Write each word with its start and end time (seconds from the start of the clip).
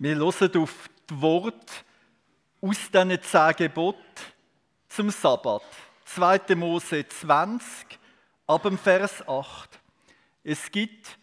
Wir 0.00 0.14
hören 0.14 0.56
auf 0.58 0.88
die 1.10 1.20
Worte 1.20 1.72
aus 2.60 2.88
diesen 2.88 3.20
zehn 3.20 3.56
Geboten 3.56 3.98
zum 4.88 5.10
Sabbat. 5.10 5.64
2. 6.04 6.54
Mose 6.54 7.04
20, 7.08 7.98
ab 8.46 8.62
dem 8.62 8.78
Vers 8.78 9.26
8. 9.26 9.68
Es 10.44 10.70
gibt 10.70 11.18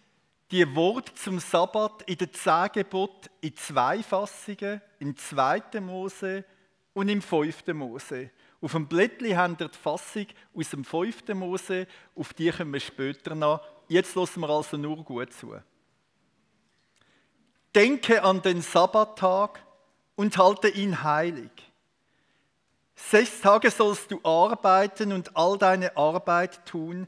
die 0.52 0.76
Worte 0.76 1.14
zum 1.14 1.40
Sabbat 1.40 2.02
in 2.02 2.18
den 2.18 2.34
zehn 2.34 2.68
Geboten 2.74 3.30
in 3.40 3.56
zwei 3.56 4.04
Fassungen, 4.04 4.82
im 5.00 5.16
2. 5.16 5.80
Mose 5.80 6.44
und 6.92 7.08
im 7.08 7.22
5. 7.22 7.68
Mose. 7.68 8.30
Auf 8.60 8.74
dem 8.74 8.90
Blättchen 8.90 9.38
haben 9.38 9.58
wir 9.58 9.70
die 9.70 9.78
Fassung 9.78 10.28
aus 10.54 10.70
dem 10.72 10.84
5. 10.84 11.30
Mose, 11.30 11.88
auf 12.14 12.34
die 12.34 12.52
kommen 12.52 12.74
wir 12.74 12.82
später 12.82 13.36
noch. 13.36 13.62
Jetzt 13.88 14.16
lassen 14.16 14.42
wir 14.42 14.50
also 14.50 14.76
nur 14.76 15.02
gut 15.02 15.32
zu. 15.32 15.56
Denke 17.76 18.24
an 18.24 18.42
den 18.42 18.62
Sabbattag 18.62 19.60
und 20.16 20.38
halte 20.38 20.70
ihn 20.70 21.04
heilig. 21.04 21.52
Sechs 22.96 23.42
Tage 23.42 23.70
sollst 23.70 24.10
du 24.12 24.22
arbeiten 24.24 25.12
und 25.12 25.36
all 25.36 25.58
deine 25.58 25.98
Arbeit 25.98 26.66
tun. 26.66 27.06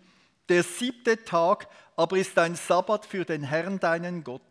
Der 0.49 0.63
siebte 0.63 1.23
Tag 1.23 1.69
aber 1.95 2.17
ist 2.17 2.37
ein 2.37 2.55
Sabbat 2.55 3.05
für 3.05 3.23
den 3.23 3.43
Herrn, 3.43 3.79
deinen 3.79 4.25
Gott. 4.25 4.41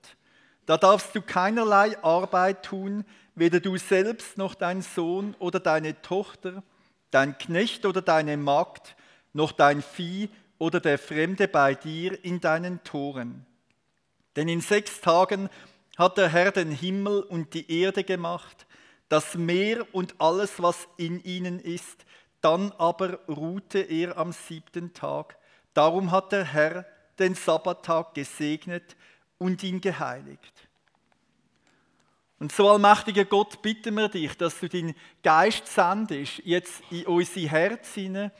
Da 0.64 0.78
darfst 0.78 1.14
du 1.14 1.20
keinerlei 1.20 2.02
Arbeit 2.02 2.64
tun, 2.64 3.04
weder 3.34 3.60
du 3.60 3.76
selbst 3.76 4.38
noch 4.38 4.54
dein 4.54 4.80
Sohn 4.80 5.36
oder 5.38 5.60
deine 5.60 6.00
Tochter, 6.00 6.62
dein 7.10 7.36
Knecht 7.36 7.84
oder 7.84 8.00
deine 8.00 8.38
Magd, 8.38 8.96
noch 9.34 9.52
dein 9.52 9.82
Vieh 9.82 10.30
oder 10.58 10.80
der 10.80 10.98
Fremde 10.98 11.46
bei 11.46 11.74
dir 11.74 12.24
in 12.24 12.40
deinen 12.40 12.82
Toren. 12.82 13.44
Denn 14.34 14.48
in 14.48 14.60
sechs 14.60 15.00
Tagen 15.00 15.50
hat 15.96 16.18
der 16.18 16.28
Herr 16.28 16.52
den 16.52 16.70
Himmel 16.70 17.22
und 17.22 17.54
die 17.54 17.80
Erde 17.80 18.04
gemacht, 18.04 18.66
das 19.08 19.34
Meer 19.34 19.86
und 19.94 20.14
alles, 20.18 20.62
was 20.62 20.88
in 20.96 21.22
ihnen 21.24 21.58
ist. 21.58 22.04
Dann 22.40 22.72
aber 22.72 23.20
ruhte 23.28 23.80
er 23.80 24.16
am 24.18 24.32
siebten 24.32 24.92
Tag. 24.92 25.36
Darum 25.74 26.10
hat 26.10 26.32
der 26.32 26.44
Herr 26.44 26.86
den 27.18 27.34
Sabbattag 27.34 28.14
gesegnet 28.14 28.96
und 29.38 29.62
ihn 29.62 29.80
geheiligt. 29.80 30.68
Und 32.38 32.52
so 32.52 32.68
allmächtiger 32.68 33.24
Gott, 33.24 33.62
bitten 33.62 33.94
wir 33.94 34.08
dich, 34.08 34.36
dass 34.36 34.60
du 34.60 34.68
deinen 34.68 34.94
Geist 35.22 35.66
sendest, 35.66 36.42
jetzt 36.44 36.82
in 36.90 37.06
unsere 37.06 37.48
Herzen 37.48 38.30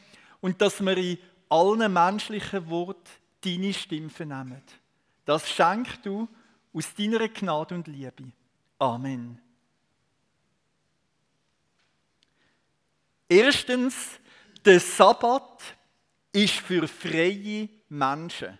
und 0.42 0.60
dass 0.60 0.84
wir 0.84 0.96
in 0.98 1.18
allen 1.48 1.92
menschlichen 1.92 2.68
Worten 2.68 3.10
deine 3.42 3.72
Stimme 3.72 4.10
vernehmen. 4.10 4.62
Das 5.24 5.48
schenkst 5.50 6.04
du 6.04 6.28
aus 6.76 6.94
deiner 6.94 7.26
Gnade 7.28 7.74
und 7.74 7.86
Liebe. 7.86 8.30
Amen. 8.78 9.40
Erstens, 13.26 14.20
der 14.62 14.78
Sabbat 14.78 15.62
ist 16.32 16.54
für 16.54 16.86
freie 16.86 17.70
Menschen. 17.88 18.58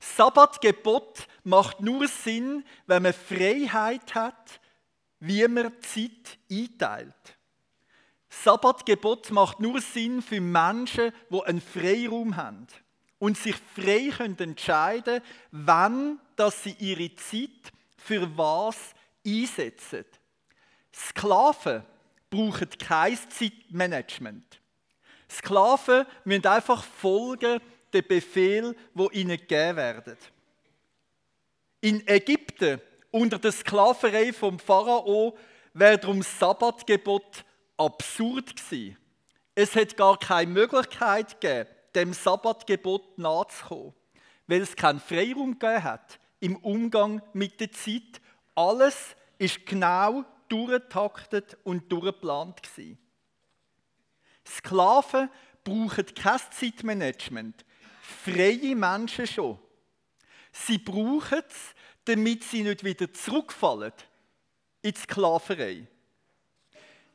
Sabbatgebot 0.00 1.28
macht 1.44 1.80
nur 1.80 2.08
Sinn, 2.08 2.64
wenn 2.86 3.04
man 3.04 3.12
Freiheit 3.12 4.14
hat, 4.14 4.60
wie 5.20 5.46
man 5.46 5.72
Zeit 5.82 6.38
einteilt. 6.50 7.38
Sabbatgebot 8.28 9.30
macht 9.30 9.60
nur 9.60 9.80
Sinn 9.80 10.20
für 10.20 10.40
Menschen, 10.40 11.12
die 11.30 11.42
einen 11.42 11.60
Freiraum 11.60 12.36
haben 12.36 12.66
und 13.18 13.36
sich 13.36 13.56
frei 13.74 14.10
können 14.16 14.38
entscheiden 14.38 15.20
wann 15.50 16.20
dass 16.36 16.62
sie 16.62 16.76
ihre 16.78 17.14
Zeit 17.16 17.72
für 17.96 18.36
was 18.38 18.94
einsetzen. 19.26 20.04
Sklaven 20.94 21.82
brauchen 22.30 22.70
kein 22.78 23.18
Zeitmanagement. 23.28 24.60
Sklaven 25.28 26.06
müssen 26.24 26.46
einfach 26.46 26.84
folgen 26.84 27.60
den 27.92 28.06
Befehl, 28.06 28.76
wo 28.94 29.10
ihnen 29.10 29.36
gegeben 29.36 29.76
werden. 29.76 30.16
In 31.80 32.06
Ägypten 32.06 32.80
unter 33.10 33.38
der 33.38 33.52
Sklaverei 33.52 34.32
vom 34.32 34.58
Pharao 34.58 35.36
wäre 35.74 35.98
darum 35.98 36.18
das 36.18 36.38
Sabbatgebot 36.38 37.44
absurd 37.76 38.56
gewesen. 38.56 38.96
Es 39.54 39.74
hat 39.74 39.96
gar 39.96 40.18
keine 40.18 40.50
Möglichkeit 40.50 41.40
gegeben, 41.40 41.68
dem 41.94 42.12
Sabbatgebot 42.12 43.18
nachzukommen, 43.18 43.94
weil 44.46 44.62
es 44.62 44.76
keinen 44.76 45.00
Freiraum 45.00 45.58
gegeben 45.58 45.84
hat 45.84 46.18
im 46.40 46.56
Umgang 46.56 47.22
mit 47.32 47.60
der 47.60 47.72
Zeit. 47.72 48.20
Alles 48.54 49.16
ist 49.38 49.66
genau 49.66 50.24
durchtaktet 50.48 51.56
und 51.64 51.90
durchgeplant 51.90 52.62
gewesen. 52.62 52.98
Sklaven 54.46 55.30
brauchen 55.62 56.06
kein 56.14 56.40
Zeitmanagement, 56.50 57.64
freie 58.00 58.74
Menschen 58.74 59.26
schon. 59.26 59.58
Sie 60.52 60.78
brauchen 60.78 61.42
es, 61.46 61.74
damit 62.04 62.44
sie 62.44 62.62
nicht 62.62 62.82
wieder 62.82 63.12
zurückfallen 63.12 63.92
in 64.82 64.92
die 64.92 64.98
Sklaverei. 64.98 65.86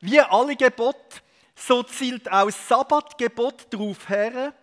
Wie 0.00 0.20
alle 0.20 0.54
Gebote, 0.54 1.20
so 1.54 1.82
zielt 1.82 2.30
auch 2.30 2.46
das 2.46 2.68
Sabbatgebot 2.68 3.72
darauf 3.72 4.08
her, 4.08 4.54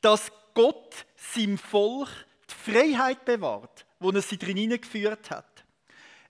dass 0.00 0.30
Gott 0.54 1.06
seinem 1.16 1.58
Volk 1.58 2.08
die 2.48 2.72
Freiheit 2.72 3.24
bewahrt, 3.24 3.86
wo 3.98 4.10
er 4.10 4.22
sie 4.22 4.38
drin 4.38 4.70
geführt 4.70 5.30
hat. 5.30 5.64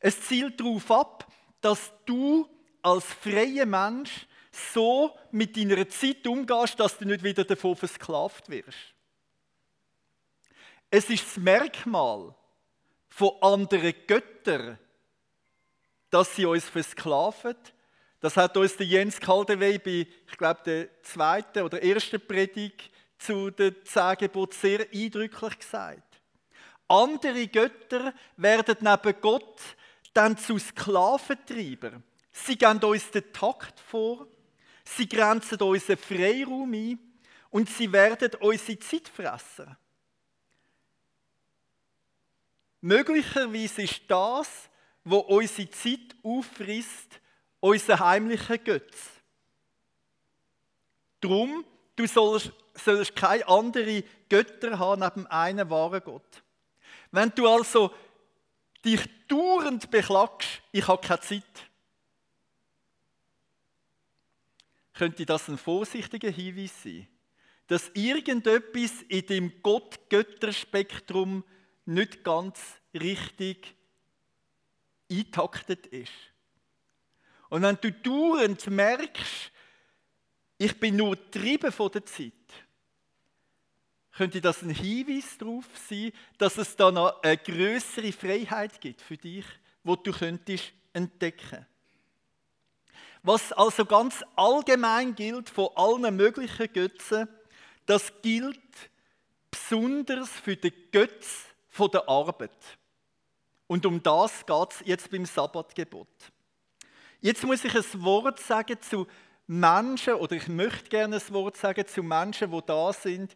Es 0.01 0.21
zielt 0.23 0.61
darauf 0.61 0.91
ab, 0.91 1.33
dass 1.61 1.93
du 2.05 2.49
als 2.83 3.05
freier 3.05 3.67
Mensch 3.67 4.27
so 4.53 5.17
mit 5.31 5.57
deiner 5.57 5.89
Zeit 5.89 6.27
umgehst, 6.27 6.79
dass 6.79 6.99
du 6.99 7.07
nicht 7.07 7.25
wieder 7.25 7.45
davon 7.45 7.75
versklavt 7.75 8.49
wirst. 8.49 8.95
Es 10.91 11.11
ist 11.11 11.25
das 11.27 11.37
Merkmal 11.39 12.35
von 13.09 13.33
anderen 13.41 13.95
Göttern, 14.07 14.79
dass 16.11 16.37
sie 16.37 16.47
uns 16.47 16.69
versklaven. 16.69 17.57
Das 18.25 18.39
hat 18.39 18.57
uns 18.57 18.75
der 18.75 18.87
Jens 18.87 19.21
Kaldewey 19.21 19.79
bei, 19.79 20.07
ich 20.31 20.39
glaube, 20.39 20.63
der 20.65 21.03
zweiten 21.03 21.63
oder 21.63 21.83
ersten 21.83 22.27
Predigt 22.27 22.91
zu 23.19 23.51
den 23.51 23.77
zehn 23.85 24.31
sehr 24.51 24.87
eindrücklich 24.91 25.59
gesagt. 25.59 26.23
Andere 26.89 27.47
Götter 27.49 28.15
werden 28.39 28.77
neben 28.81 29.21
Gott 29.21 29.61
dann 30.15 30.39
zu 30.39 30.59
Sklaventreibern. 30.59 32.03
Sie 32.33 32.57
geben 32.57 32.83
uns 32.83 33.11
den 33.11 33.31
Takt 33.31 33.79
vor, 33.79 34.27
sie 34.87 35.07
grenzen 35.07 35.61
unseren 35.61 35.99
Freiraum 35.99 36.73
ein 36.73 36.99
und 37.51 37.69
sie 37.69 37.93
werden 37.93 38.31
unsere 38.41 38.79
Zeit 38.79 39.07
fressen. 39.07 39.77
Möglicherweise 42.81 43.83
ist 43.83 44.01
das, 44.09 44.71
wo 45.05 45.19
unsere 45.19 45.69
Zeit 45.69 46.17
auffrisst, 46.23 47.21
unser 47.65 47.99
heimlicher 47.99 48.59
Götz. 48.59 49.11
Drum, 51.19 51.65
du 51.97 52.07
sollst, 52.07 52.53
sollst 52.75 53.17
keine 53.17 53.49
anderen 53.49 54.05
Götter 54.29 54.79
haben 54.79 55.01
neben 55.01 55.27
einem 55.29 55.71
wahren 55.71 56.03
Gott. 56.05 56.43
Wenn 57.11 57.31
du 57.31 57.49
also 57.49 57.91
dich 58.85 59.01
dauernd 59.29 59.91
beklagst, 59.91 60.61
ich 60.73 60.87
habe 60.87 61.07
keine 61.07 61.21
Zeit, 61.21 61.71
könnte 64.93 65.25
das 65.25 65.49
ein 65.49 65.57
vorsichtiger 65.57 66.31
Hinweis 66.31 66.83
sein, 66.83 67.09
dass 67.69 67.91
irgendetwas 67.95 69.01
in 69.09 69.25
dem 69.25 69.63
Gott-Götter-Spektrum 69.63 71.43
nicht 71.87 72.23
ganz 72.25 72.61
richtig 72.93 73.75
eintaktet 75.11 75.87
ist. 75.87 76.34
Und 77.49 77.63
wenn 77.63 77.79
du 77.81 77.93
dauernd 77.93 78.67
merkst, 78.69 79.53
ich 80.59 80.79
bin 80.79 80.97
nur 80.97 81.17
getrieben 81.17 81.73
von 81.73 81.91
der 81.91 82.05
Zeit, 82.07 82.33
könnte 84.13 84.41
das 84.41 84.63
ein 84.63 84.71
Hinweis 84.71 85.37
darauf 85.39 85.65
sein, 85.89 86.13
dass 86.39 86.57
es 86.57 86.77
da 86.77 86.91
noch 86.91 87.23
eine 87.23 87.37
größere 87.37 88.13
Freiheit 88.13 88.81
gibt 88.81 89.01
für 89.01 89.17
dich, 89.17 89.45
wo 89.83 89.97
du 89.97 90.13
könntest 90.13 90.73
entdecken. 90.93 91.67
Was 93.23 93.53
also 93.53 93.85
ganz 93.85 94.23
allgemein 94.37 95.15
gilt 95.15 95.51
von 95.51 95.71
allen 95.75 96.15
möglichen 96.15 96.73
Götzen, 96.73 97.29
das 97.87 98.13
gilt 98.23 98.61
besonders 99.51 100.31
für 100.31 100.57
den 100.57 100.73
Götz 100.93 101.47
der 101.93 102.09
Arbeit. 102.09 102.79
Und 103.67 103.85
um 103.87 104.03
das 104.03 104.47
geht 104.47 104.73
es 104.73 104.83
jetzt 104.85 105.11
beim 105.11 105.27
Sabbatgebot. 105.27 106.09
Jetzt 107.25 107.43
muss 107.43 107.65
ich 107.65 107.75
ein 107.75 108.03
Wort 108.03 108.39
sagen 108.39 108.79
zu 108.83 109.07
Menschen, 109.47 110.13
oder 110.13 110.37
ich 110.37 110.47
möchte 110.47 110.91
gerne 110.91 111.17
ein 111.17 111.33
Wort 111.33 111.57
sagen 111.57 111.87
zu 111.87 112.03
Menschen, 112.03 112.51
die 112.51 112.61
da 112.67 112.93
sind, 112.93 113.35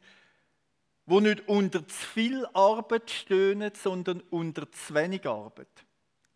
wo 1.06 1.20
nicht 1.20 1.48
unter 1.48 1.88
zu 1.88 2.06
viel 2.08 2.44
Arbeit 2.52 3.10
stöhnen, 3.10 3.72
sondern 3.74 4.20
unter 4.28 4.70
zu 4.70 4.92
wenig 4.92 5.24
Arbeit. 5.24 5.86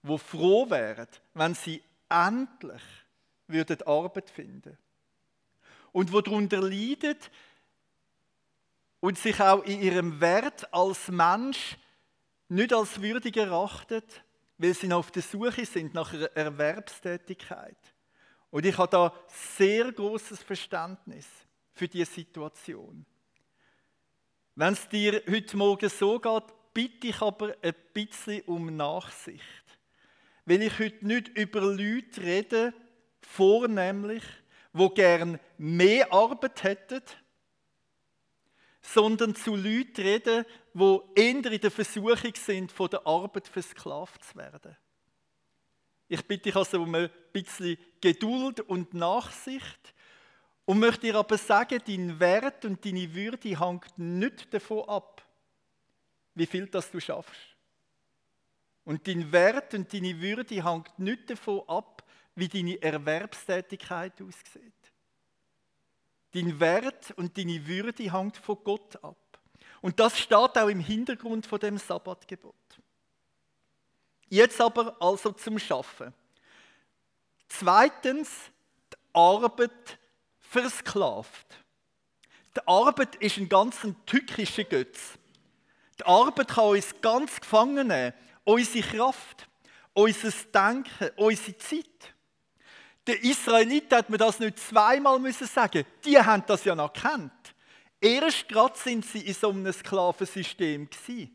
wo 0.03 0.17
froh 0.17 0.71
wären, 0.71 1.09
wenn 1.35 1.55
sie 1.55 1.83
endlich 2.09 2.83
Arbeit 3.87 4.31
finden 4.31 4.79
und 5.93 6.11
wo 6.11 6.23
darunter 6.23 6.63
leiden 6.63 7.19
und 9.01 9.19
sich 9.19 9.39
auch 9.43 9.63
in 9.65 9.83
ihrem 9.83 10.23
Wert 10.23 10.73
als 10.73 11.09
Mensch 11.09 11.77
nicht 12.49 12.73
als 12.73 13.03
würdig 13.03 13.37
erachtet, 13.37 14.25
weil 14.62 14.75
sie 14.75 14.87
noch 14.87 14.99
auf 14.99 15.11
der 15.11 15.23
Suche 15.23 15.67
sind 15.67 15.93
nach 15.93 16.12
einer 16.12 16.31
Erwerbstätigkeit. 16.37 17.76
Und 18.49 18.64
ich 18.64 18.79
habe 18.79 18.91
da 18.91 19.12
sehr 19.26 19.91
großes 19.91 20.41
Verständnis 20.44 21.26
für 21.73 21.88
diese 21.88 22.12
Situation. 22.12 23.05
Wenn 24.55 24.75
es 24.75 24.88
dir 24.88 25.20
heute 25.29 25.56
Morgen 25.56 25.88
so 25.88 26.20
geht, 26.20 26.44
bitte 26.73 27.09
ich 27.09 27.20
aber 27.20 27.56
ein 27.61 27.75
bisschen 27.93 28.43
um 28.43 28.76
Nachsicht. 28.76 29.43
Weil 30.44 30.62
ich 30.62 30.79
heute 30.79 31.06
nicht 31.06 31.29
über 31.37 31.61
Leute 31.61 32.20
rede, 32.20 32.73
vornehmlich, 33.20 34.23
wo 34.73 34.91
gern 34.91 35.41
mehr 35.58 36.12
Arbeit 36.12 36.62
hätten, 36.62 37.03
sondern 38.81 39.35
zu 39.35 39.56
Leuten 39.56 40.03
reden, 40.03 40.44
wo 40.75 41.13
eher 41.15 41.45
in 41.53 41.61
der 41.61 41.71
Versuchung 41.71 42.35
sind, 42.35 42.73
von 42.73 42.89
der 42.89 43.07
Arbeit 43.07 43.49
versklavt 43.49 44.25
zu 44.25 44.37
werden. 44.37 44.77
Ich 46.09 46.27
bitte 46.27 46.45
dich 46.45 46.57
also 46.57 46.83
um 46.83 46.95
ein 46.95 47.11
bisschen 47.33 47.79
Geduld 48.01 48.61
und 48.61 48.93
Nachsicht 48.95 49.95
und 50.65 50.79
möchte 50.79 51.07
dir 51.07 51.17
aber 51.17 51.39
sagen, 51.39 51.81
dein 51.87 52.21
Wert 52.21 52.65
und 52.65 52.85
deine 52.85 53.15
Würde 53.15 53.59
hängt 53.59 53.99
nicht 53.99 54.53
davon 54.53 54.89
ab, 54.89 55.27
wie 56.35 56.47
viel 56.47 56.67
das 56.67 56.91
du 56.91 57.01
schaffst. 57.01 57.57
Und 58.85 59.07
dein 59.07 59.31
Wert 59.33 59.75
und 59.75 59.93
deine 59.93 60.21
Würde 60.21 60.65
hängt 60.65 60.99
nicht 60.99 61.31
davon 61.31 61.63
ab, 61.69 62.05
wie 62.35 62.49
deine 62.49 62.81
Erwerbstätigkeit 62.83 64.21
aussieht. 64.21 64.93
Dein 66.33 66.59
Wert 66.59 67.13
und 67.17 67.37
deine 67.37 67.67
Würde 67.67 68.13
hängt 68.13 68.37
von 68.39 68.59
Gott 68.65 69.03
ab. 69.05 69.42
Und 69.82 70.00
das 70.00 70.19
steht 70.19 70.32
auch 70.32 70.69
im 70.69 70.81
Hintergrund 70.81 71.46
von 71.46 71.58
dem 71.58 71.76
Sabbatgebot. 71.76 72.55
Jetzt 74.29 74.61
aber 74.61 74.96
also 75.00 75.32
zum 75.32 75.58
Schaffen. 75.58 76.14
Zweitens, 77.49 78.31
die 78.90 78.96
Arbeit 79.12 79.99
versklavt. 80.38 81.46
Die 82.56 82.67
Arbeit 82.67 83.17
ist 83.17 83.37
ein 83.37 83.49
ganz 83.49 83.76
tückischer 84.06 84.64
Götz. 84.64 85.19
Die 85.99 86.06
Arbeit 86.06 86.49
kann 86.49 86.64
uns 86.64 86.94
ganz 87.00 87.40
gefangen 87.40 87.88
nehmen. 87.88 88.14
Unsere 88.44 88.87
Kraft, 88.87 89.49
unser 89.93 90.31
Denken, 90.31 91.11
unsere 91.17 91.58
Zeit. 91.58 92.14
Der 93.06 93.23
Israeliten 93.23 93.99
hat 93.99 94.11
mir 94.11 94.19
das 94.19 94.38
nicht 94.38 94.58
zweimal 94.58 95.19
müssen 95.19 95.46
sagen. 95.46 95.84
Die 96.05 96.19
haben 96.19 96.44
das 96.46 96.64
ja 96.64 96.75
noch 96.75 96.94
erkannt. 96.94 97.32
Erst 98.03 98.49
gerade 98.49 98.77
sind 98.77 99.07
sie 99.07 99.21
in 99.21 99.33
so 99.33 99.51
einem 99.51 99.73
Sklavensystem 99.73 100.91
gewesen. 100.91 101.31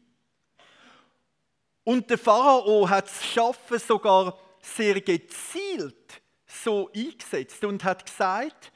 Und 1.86 2.10
der 2.10 2.18
Pharao 2.18 2.90
hat 2.90 3.08
das 3.08 3.26
Schaffen 3.26 3.80
sogar 3.80 4.38
sehr 4.62 5.00
gezielt 5.00 6.22
so 6.46 6.92
eingesetzt 6.94 7.64
und 7.64 7.86
hat 7.86 8.06
gesagt, 8.06 8.74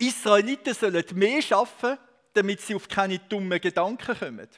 die 0.00 0.08
Israeliten 0.08 0.74
sollen 0.74 1.04
mehr 1.14 1.40
schaffen, 1.42 1.96
damit 2.32 2.60
sie 2.60 2.74
auf 2.74 2.88
keine 2.88 3.20
dummen 3.20 3.60
Gedanken 3.60 4.18
kommen. 4.18 4.48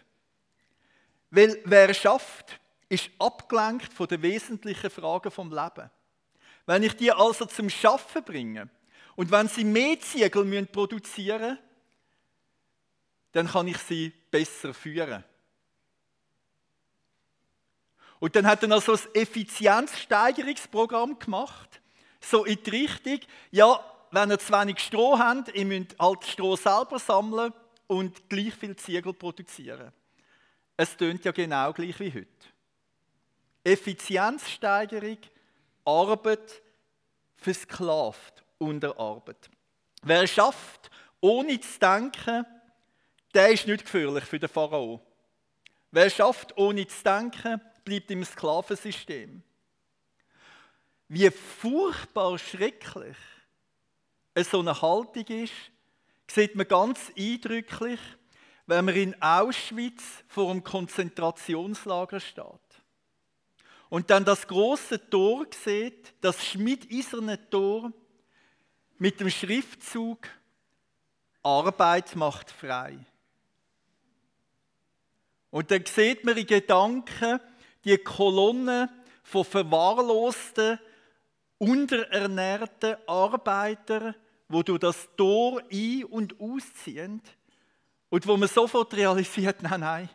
Weil 1.30 1.60
wer 1.66 1.92
schafft, 1.92 2.58
ist 2.88 3.10
abgelenkt 3.18 3.92
von 3.92 4.06
den 4.06 4.22
wesentlichen 4.22 4.88
Fragen 4.88 5.30
vom 5.30 5.50
Leben. 5.50 5.90
Wenn 6.64 6.82
ich 6.82 6.96
die 6.96 7.12
also 7.12 7.44
zum 7.44 7.68
Schaffen 7.68 8.24
bringe 8.24 8.70
und 9.16 9.30
wenn 9.30 9.48
sie 9.48 9.64
mehr 9.64 10.00
Ziegel 10.00 10.66
produzieren 10.66 11.50
müssen, 11.50 11.63
dann 13.34 13.48
kann 13.48 13.68
ich 13.68 13.76
sie 13.78 14.12
besser 14.30 14.72
führen. 14.72 15.24
Und 18.20 18.36
dann 18.36 18.46
hat 18.46 18.62
er 18.62 18.68
noch 18.68 18.80
so 18.80 18.92
ein 18.92 19.00
Effizienzsteigerungsprogramm 19.12 21.18
gemacht, 21.18 21.80
so 22.20 22.44
in 22.44 22.62
die 22.62 22.70
Richtung, 22.70 23.18
ja, 23.50 23.84
wenn 24.12 24.30
ihr 24.30 24.38
zu 24.38 24.52
wenig 24.52 24.78
Stroh 24.78 25.18
habt, 25.18 25.52
ihr 25.54 25.66
müsst 25.66 25.98
halt 25.98 26.24
Stroh 26.24 26.54
selber 26.56 27.00
sammeln 27.00 27.52
und 27.88 28.30
gleich 28.30 28.54
viel 28.54 28.76
Ziegel 28.76 29.12
produzieren. 29.12 29.92
Es 30.76 30.96
tönt 30.96 31.24
ja 31.24 31.32
genau 31.32 31.72
gleich 31.72 31.98
wie 31.98 32.12
heute. 32.12 32.28
Effizienzsteigerung, 33.64 35.18
Arbeit 35.84 36.62
versklavt 37.36 38.44
unter 38.58 38.96
Arbeit. 38.98 39.50
Wer 40.02 40.26
schafft, 40.26 40.90
ohne 41.20 41.60
zu 41.60 41.78
denken, 41.80 42.46
der 43.34 43.50
ist 43.50 43.66
nicht 43.66 43.84
gefährlich 43.84 44.24
für 44.24 44.38
den 44.38 44.48
Pharao. 44.48 45.00
Wer 45.90 46.08
schafft, 46.10 46.56
ohne 46.56 46.86
zu 46.86 47.02
denken, 47.02 47.60
bleibt 47.84 48.10
im 48.10 48.24
Sklavensystem. 48.24 49.42
Wie 51.08 51.30
furchtbar 51.30 52.38
schrecklich 52.38 53.16
so 54.36 54.60
eine 54.60 54.80
Haltung 54.80 55.26
ist, 55.26 55.52
sieht 56.28 56.56
man 56.56 56.66
ganz 56.66 57.12
eindrücklich, 57.16 58.00
wenn 58.66 58.84
man 58.86 58.96
in 58.96 59.22
Auschwitz 59.22 60.24
vor 60.26 60.50
einem 60.50 60.64
Konzentrationslager 60.64 62.18
steht. 62.18 62.44
Und 63.90 64.10
dann 64.10 64.24
das 64.24 64.48
große 64.48 65.08
Tor 65.10 65.46
sieht, 65.52 66.14
das 66.20 66.44
schmiedeiserne 66.44 67.48
Tor 67.50 67.92
mit 68.98 69.20
dem 69.20 69.30
Schriftzug 69.30 70.26
Arbeit 71.42 72.16
macht 72.16 72.50
frei. 72.50 72.98
Und 75.54 75.70
dann 75.70 75.86
sieht 75.86 76.24
man 76.24 76.36
in 76.36 76.48
Gedanken 76.48 77.38
die 77.84 77.96
Kolonne 77.96 78.90
von 79.22 79.44
verwahrlosten, 79.44 80.80
unterernährten 81.58 82.96
Arbeitern, 83.06 84.16
wo 84.48 84.64
du 84.64 84.78
das 84.78 85.08
Tor 85.16 85.62
ein- 85.72 86.06
und 86.06 86.40
ausziehen 86.40 87.22
und 88.10 88.26
wo 88.26 88.36
man 88.36 88.48
sofort 88.48 88.94
realisiert, 88.94 89.62
nein, 89.62 89.78
nein, 89.78 90.10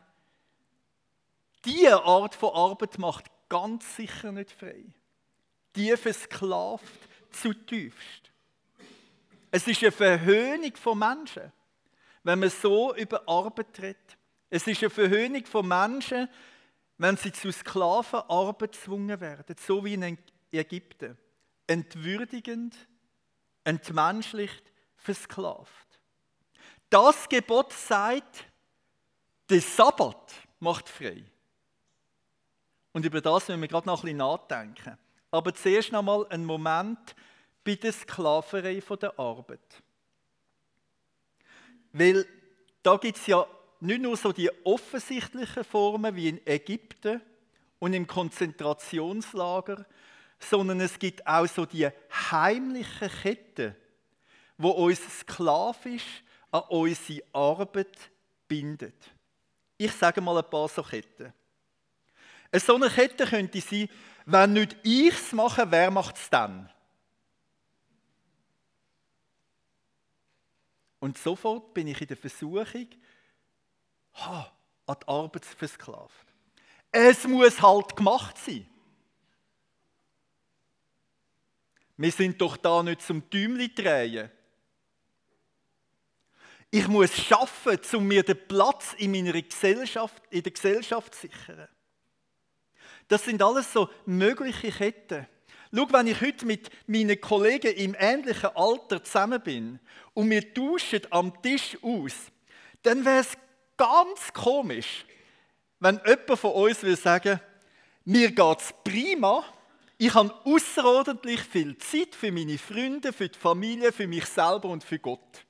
diese 1.63 2.03
Art 2.03 2.35
von 2.35 2.53
Arbeit 2.53 2.99
macht 2.99 3.23
ganz 3.47 3.95
sicher 3.95 4.33
nicht 4.33 4.51
frei. 4.51 4.83
Die 5.73 5.95
versklavt 5.95 6.83
zutiefst. 7.31 8.29
Es 9.51 9.65
ist 9.65 9.81
eine 9.83 9.93
Verhöhnung 9.93 10.75
von 10.75 10.99
Menschen, 10.99 11.49
wenn 12.23 12.39
man 12.39 12.49
so 12.49 12.93
über 12.93 13.23
Arbeit 13.25 13.79
redet. 13.79 14.18
Es 14.49 14.65
ist 14.65 14.81
eine 14.81 14.89
Verhöhnung 14.89 15.45
von 15.45 15.67
Menschen, 15.67 16.27
wenn 16.97 17.17
sie 17.17 17.31
zu 17.31 17.51
Sklavenarbeit 17.51 18.73
gezwungen 18.73 19.19
werden, 19.19 19.55
so 19.57 19.83
wie 19.85 19.93
in 19.93 20.17
Ägypten. 20.51 21.17
Entwürdigend, 21.67 22.75
entmenschlicht, 23.63 24.73
versklavt. 24.95 25.99
Das 26.89 27.29
Gebot 27.29 27.71
sagt, 27.71 28.45
der 29.49 29.61
Sabbat 29.61 30.33
macht 30.59 30.89
frei. 30.89 31.23
Und 32.91 33.05
über 33.05 33.21
das 33.21 33.47
müssen 33.47 33.61
wir 33.61 33.67
gerade 33.67 33.87
noch 33.87 33.99
ein 33.99 34.05
bisschen 34.05 34.17
nachdenken. 34.17 34.97
Aber 35.31 35.53
zuerst 35.53 35.91
noch 35.91 36.01
mal 36.01 36.27
einen 36.29 36.45
Moment 36.45 37.15
bei 37.63 37.75
der 37.75 37.93
Sklaverei 37.93 38.81
der 38.99 39.19
Arbeit. 39.19 39.83
Weil 41.91 42.25
da 42.81 42.97
gibt 42.97 43.17
es 43.17 43.27
ja 43.27 43.45
nicht 43.79 44.01
nur 44.01 44.17
so 44.17 44.31
die 44.31 44.51
offensichtlichen 44.65 45.63
Formen 45.63 46.15
wie 46.15 46.29
in 46.29 46.45
Ägypten 46.45 47.21
und 47.79 47.93
im 47.93 48.05
Konzentrationslager, 48.05 49.85
sondern 50.39 50.81
es 50.81 50.97
gibt 50.99 51.25
auch 51.25 51.47
so 51.47 51.65
die 51.65 51.89
heimlichen 52.31 53.09
Ketten, 53.09 53.75
wo 54.57 54.71
uns 54.71 55.01
sklavisch 55.19 56.23
an 56.51 56.63
unsere 56.69 57.23
Arbeit 57.33 57.97
bindet. 58.47 58.95
Ich 59.77 59.91
sage 59.93 60.19
mal 60.19 60.37
ein 60.37 60.49
paar 60.49 60.67
so 60.67 60.83
Ketten. 60.83 61.33
Eine 62.51 62.59
so 62.59 62.75
eine 62.75 62.89
Kette 62.89 63.25
könnte 63.25 63.61
sein, 63.61 63.87
wenn 64.25 64.53
nicht 64.53 64.75
ich 64.83 65.13
es 65.13 65.31
mache, 65.31 65.69
wer 65.71 65.91
macht 65.91 66.17
es 66.17 66.29
dann? 66.29 66.69
Und 70.99 71.17
sofort 71.17 71.73
bin 71.73 71.87
ich 71.87 72.01
in 72.01 72.07
der 72.07 72.17
Versuchung, 72.17 72.87
an 74.27 74.45
die 75.01 75.07
Arbeit 75.07 75.45
versklavt. 75.45 76.33
Es 76.91 77.27
muss 77.27 77.61
halt 77.61 77.95
gemacht 77.95 78.37
sein. 78.37 78.67
Wir 81.97 82.11
sind 82.11 82.39
doch 82.41 82.57
da 82.57 82.81
nicht 82.81 83.01
zum 83.01 83.29
Tümli 83.29 83.73
drehen. 83.73 84.31
Ich 86.71 86.87
muss 86.87 87.13
schaffen, 87.13 87.79
um 87.93 88.07
mir 88.07 88.23
den 88.23 88.47
Platz 88.47 88.93
in 88.97 89.11
meiner 89.11 89.41
Gesellschaft, 89.41 90.23
in 90.29 90.43
der 90.43 90.51
Gesellschaft 90.51 91.15
zu 91.15 91.27
sichern. 91.27 91.67
Das 93.07 93.25
sind 93.25 93.41
alles 93.41 93.73
so 93.73 93.89
mögliche 94.05 94.71
Ketten. 94.71 95.27
Schau, 95.75 95.87
wenn 95.91 96.07
ich 96.07 96.21
heute 96.21 96.45
mit 96.45 96.69
meinen 96.87 97.19
Kollegen 97.19 97.75
im 97.75 97.95
ähnlichen 97.99 98.55
Alter 98.55 99.03
zusammen 99.03 99.41
bin 99.41 99.79
und 100.13 100.29
wir 100.29 100.53
tauschen 100.53 101.01
am 101.09 101.41
Tisch 101.41 101.77
aus, 101.81 102.13
dann 102.83 103.03
wäre 103.03 103.21
es 103.21 103.37
ganz 103.79 104.31
komisch, 104.33 105.05
wenn 105.79 105.99
jemand 106.05 106.39
von 106.39 106.51
uns 106.51 106.83
will 106.83 106.97
sagen, 106.97 107.39
mir 108.03 108.31
geht 108.31 108.59
es 108.59 108.73
prima, 108.83 109.43
ich 109.97 110.13
habe 110.13 110.33
außerordentlich 110.45 111.41
viel 111.41 111.77
Zeit 111.77 112.13
für 112.13 112.31
meine 112.31 112.57
Freunde, 112.57 113.11
für 113.11 113.29
die 113.29 113.39
Familie, 113.39 113.91
für 113.91 114.07
mich 114.07 114.25
selber 114.25 114.69
und 114.69 114.83
für 114.83 114.99
Gott. 114.99 115.45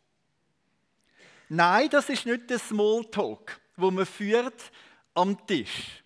Nein, 1.50 1.90
das 1.90 2.10
ist 2.10 2.26
nicht 2.26 2.50
der 2.50 2.60
Smalltalk, 2.60 3.60
wo 3.76 3.90
man 3.90 4.06
führt 4.06 4.72
am 5.16 5.46
Tisch, 5.48 6.04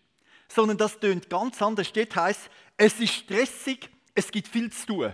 sondern 0.47 0.77
das 0.77 0.99
tönt 0.99 1.29
ganz 1.29 1.61
anders. 1.61 1.91
Dort 1.91 2.15
heißt, 2.15 2.49
es 2.77 2.99
ist 2.99 3.13
stressig, 3.13 3.89
es 4.15 4.31
gibt 4.31 4.47
viel 4.47 4.71
zu 4.71 4.87
tun. 4.87 5.13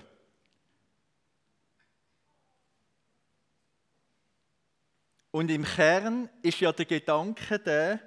Und 5.31 5.51
im 5.51 5.63
Kern 5.63 6.29
ist 6.41 6.59
ja 6.59 6.71
der 6.71 6.85
Gedanke 6.85 7.59
der, 7.59 7.99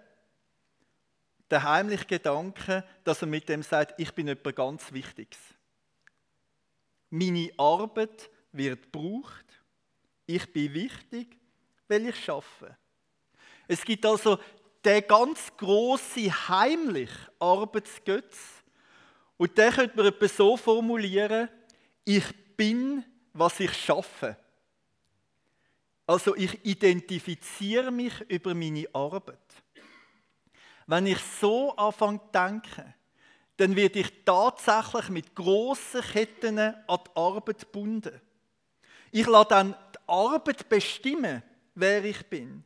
der 1.50 1.62
heimliche 1.62 2.07
Gedanke, 2.07 2.85
dass 3.05 3.21
er 3.21 3.29
mit 3.29 3.49
dem 3.49 3.62
sagt, 3.62 4.00
ich 4.00 4.12
bin 4.12 4.29
etwas 4.29 4.55
ganz 4.55 4.93
Wichtiges. 4.93 5.38
Meine 7.11 7.50
Arbeit 7.59 8.31
wird 8.52 8.85
gebraucht, 8.85 9.45
ich 10.26 10.50
bin 10.52 10.73
wichtig, 10.73 11.38
weil 11.88 12.07
ich 12.07 12.25
schaffe. 12.25 12.76
Es 13.69 13.85
gibt 13.85 14.05
also 14.07 14.38
der 14.83 15.02
ganz 15.02 15.55
große 15.57 16.49
heimlich 16.49 17.11
Arbeitsgötz 17.38 18.62
und 19.37 19.57
der 19.57 19.73
könnte 19.73 19.97
man 19.97 20.07
etwa 20.07 20.29
so 20.29 20.57
formulieren: 20.57 21.49
Ich 22.05 22.25
bin, 22.57 23.05
was 23.33 23.61
ich 23.61 23.73
schaffe. 23.73 24.37
Also 26.12 26.37
ich 26.37 26.62
identifiziere 26.62 27.90
mich 27.90 28.12
über 28.28 28.54
meine 28.54 28.87
Arbeit. 28.92 29.38
Wenn 30.87 31.07
ich 31.07 31.16
so 31.40 31.75
anfange 31.75 32.19
zu 32.19 32.28
denken, 32.35 32.95
dann 33.57 33.75
werde 33.75 34.00
ich 34.00 34.12
tatsächlich 34.23 35.09
mit 35.09 35.35
grossen 35.35 36.02
Ketten 36.02 36.59
an 36.59 36.76
die 36.87 37.11
Arbeit 37.14 37.61
gebunden. 37.61 38.21
Ich 39.11 39.26
lasse 39.26 39.49
dann 39.49 39.71
die 39.71 39.99
Arbeit 40.07 40.69
bestimmen, 40.69 41.42
wer 41.75 42.04
ich 42.04 42.26
bin. 42.26 42.62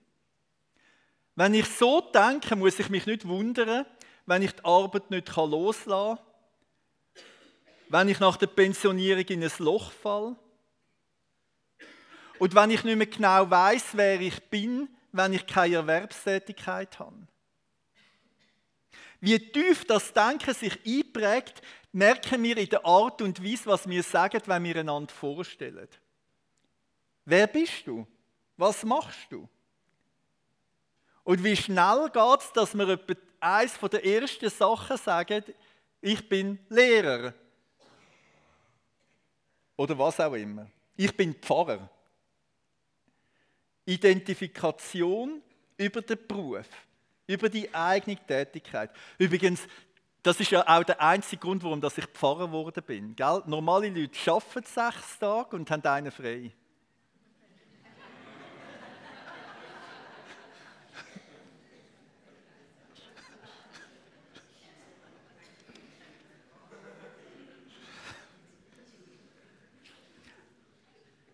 Wenn 1.36 1.54
ich 1.54 1.66
so 1.66 2.00
denke, 2.00 2.56
muss 2.56 2.80
ich 2.80 2.88
mich 2.88 3.06
nicht 3.06 3.28
wundern, 3.28 3.86
wenn 4.26 4.42
ich 4.42 4.54
die 4.54 4.64
Arbeit 4.64 5.08
nicht 5.08 5.36
loslassen 5.36 6.16
kann, 6.16 7.24
wenn 7.90 8.08
ich 8.08 8.18
nach 8.18 8.38
der 8.38 8.48
Pensionierung 8.48 9.24
in 9.26 9.44
ein 9.44 9.52
Loch 9.60 9.92
falle 9.92 10.34
und 12.38 12.54
wenn 12.54 12.70
ich 12.70 12.84
nicht 12.84 12.96
mehr 12.96 13.06
genau 13.06 13.50
weiß, 13.50 13.88
wer 13.92 14.20
ich 14.20 14.42
bin, 14.50 14.88
wenn 15.12 15.32
ich 15.32 15.46
keine 15.46 15.76
Erwerbstätigkeit 15.76 16.98
habe. 16.98 17.26
Wie 19.20 19.38
tief 19.38 19.84
das 19.84 20.12
Denken 20.12 20.54
sich 20.54 20.78
einprägt, 20.86 21.62
merken 21.92 22.42
wir 22.42 22.56
in 22.58 22.68
der 22.68 22.84
Art 22.84 23.22
und 23.22 23.42
Weise, 23.42 23.66
was 23.66 23.88
wir 23.88 24.02
sagen, 24.02 24.42
wenn 24.44 24.64
wir 24.64 24.76
einander 24.76 25.12
vorstellen. 25.12 25.88
Wer 27.24 27.46
bist 27.46 27.86
du? 27.86 28.06
Was 28.56 28.84
machst 28.84 29.26
du? 29.30 29.48
Und 31.24 31.42
wie 31.42 31.56
schnell 31.56 32.08
geht 32.12 32.40
es, 32.40 32.52
dass 32.52 32.74
wir 32.74 32.88
etwa 32.88 33.14
eines 33.40 33.78
der 33.78 34.04
ersten 34.04 34.50
Sachen 34.50 34.96
sagen, 34.96 35.44
ich 36.00 36.28
bin 36.28 36.58
Lehrer. 36.68 37.34
Oder 39.76 39.98
was 39.98 40.20
auch 40.20 40.34
immer. 40.34 40.66
Ich 40.96 41.14
bin 41.16 41.34
Pfarrer. 41.34 41.90
Identifikation 43.86 45.40
über 45.78 46.02
den 46.02 46.18
Beruf, 46.26 46.66
über 47.26 47.48
die 47.48 47.72
eigene 47.74 48.16
Tätigkeit. 48.26 48.90
Übrigens, 49.16 49.66
das 50.22 50.40
ist 50.40 50.50
ja 50.50 50.66
auch 50.66 50.82
der 50.82 51.00
einzige 51.00 51.40
Grund, 51.40 51.62
warum 51.62 51.80
ich 51.84 52.06
Pfarrer 52.06 52.48
geworden 52.48 52.82
bin. 52.84 53.14
Gell? 53.14 53.42
Normale 53.46 53.88
Leute 53.88 54.30
arbeiten 54.30 54.64
sechs 54.64 55.18
Tage 55.20 55.56
und 55.56 55.70
haben 55.70 55.84
einen 55.84 56.10
frei. 56.10 56.52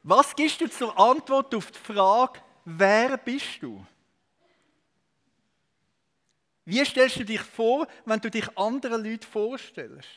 Was 0.03 0.35
gibst 0.35 0.61
du 0.61 0.69
zur 0.69 0.99
Antwort 0.99 1.55
auf 1.55 1.71
die 1.71 1.79
Frage, 1.79 2.41
wer 2.65 3.17
bist 3.17 3.63
du? 3.63 3.85
Wie 6.65 6.85
stellst 6.85 7.21
du 7.21 7.25
dich 7.25 7.41
vor, 7.41 7.87
wenn 8.05 8.21
du 8.21 8.31
dich 8.31 8.57
anderen 8.57 9.05
Leuten 9.05 9.27
vorstellst? 9.27 10.09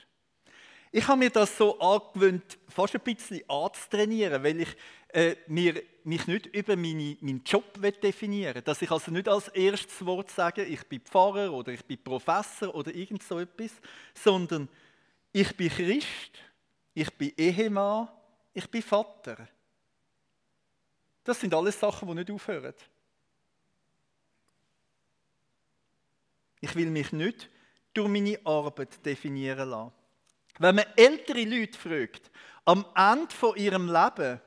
Ich 0.91 1.07
habe 1.07 1.19
mir 1.19 1.29
das 1.29 1.57
so 1.57 1.77
angewöhnt, 1.79 2.57
fast 2.67 2.95
ein 2.95 3.01
bisschen 3.01 3.47
anzutrainieren, 3.49 4.43
weil 4.43 4.61
ich 4.61 4.75
äh, 5.09 5.35
mir, 5.47 5.83
mich 6.03 6.25
nicht 6.25 6.45
über 6.47 6.75
meine, 6.75 7.17
meinen 7.19 7.43
Job 7.43 7.79
definieren 8.01 8.55
will. 8.55 8.61
Dass 8.61 8.81
ich 8.81 8.89
also 8.89 9.11
nicht 9.11 9.27
als 9.27 9.49
erstes 9.49 10.05
Wort 10.05 10.31
sage, 10.31 10.63
ich 10.63 10.83
bin 10.87 11.01
Pfarrer 11.01 11.51
oder 11.51 11.73
ich 11.73 11.83
bin 11.83 12.01
Professor 12.01 12.73
oder 12.73 12.93
irgend 12.93 13.23
so 13.23 13.39
etwas, 13.39 13.71
sondern 14.13 14.69
ich 15.31 15.55
bin 15.55 15.69
Christ, 15.69 16.31
ich 16.93 17.11
bin 17.13 17.33
Ehemann, 17.35 18.07
ich 18.53 18.69
bin 18.69 18.81
Vater. 18.81 19.47
Das 21.25 21.39
sind 21.39 21.53
alles 21.53 21.77
Sachen, 21.77 22.07
die 22.07 22.13
nicht 22.13 22.31
aufhören. 22.31 22.75
Ich 26.61 26.73
will 26.75 26.89
mich 26.89 27.11
nicht 27.11 27.49
durch 27.93 28.07
meine 28.07 28.39
Arbeit 28.45 29.05
definieren 29.05 29.69
lassen. 29.69 29.91
Wenn 30.59 30.75
man 30.75 30.85
ältere 30.95 31.43
Leute 31.43 31.77
fragt, 31.77 32.31
am 32.63 32.85
Ende 32.95 33.33
von 33.33 33.57
ihrem 33.57 33.91
Leben, 33.91 34.39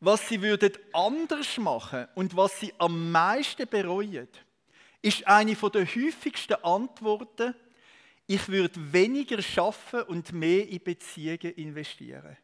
was 0.00 0.28
sie 0.28 0.40
würden 0.40 0.72
anders 0.92 1.58
machen 1.58 2.06
und 2.14 2.36
was 2.36 2.60
sie 2.60 2.72
am 2.78 3.10
meisten 3.10 3.68
bereuen, 3.68 4.28
ist 5.00 5.26
eine 5.26 5.54
der 5.54 5.86
häufigsten 5.86 6.62
Antworten, 6.62 7.54
ich 8.26 8.48
würde 8.48 8.92
weniger 8.92 9.40
schaffen 9.42 10.02
und 10.02 10.32
mehr 10.32 10.68
in 10.68 10.82
Beziehungen 10.82 11.54
investieren. 11.54 12.36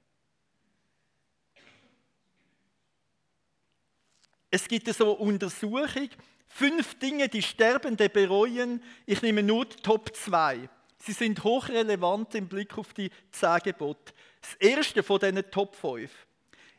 Es 4.50 4.67
gibt 4.67 4.88
so 4.88 5.12
Untersuchung, 5.12 6.09
fünf 6.47 6.99
Dinge, 6.99 7.28
die 7.28 7.43
Sterbende 7.43 8.09
bereuen. 8.09 8.83
Ich 9.07 9.23
nehme 9.23 9.43
nur 9.43 9.67
die 9.67 9.76
Top 9.76 10.14
2. 10.14 10.69
Sie 10.99 11.12
sind 11.12 11.45
hochrelevant 11.45 12.35
im 12.35 12.49
Blick 12.49 12.76
auf 12.76 12.93
die 12.95 13.11
zehn. 13.31 13.75
Das 14.40 14.55
erste 14.59 15.02
von 15.02 15.21
diesen 15.21 15.50
Top 15.50 15.76
5. 15.76 16.11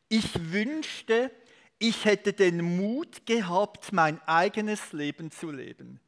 Ich 0.10 0.52
wünschte, 0.52 1.32
ich 1.78 2.04
hätte 2.04 2.34
den 2.34 2.62
Mut 2.78 3.26
gehabt, 3.26 3.94
mein 3.94 4.20
eigenes 4.28 4.92
Leben 4.92 5.32
zu 5.32 5.52
leben. 5.52 6.00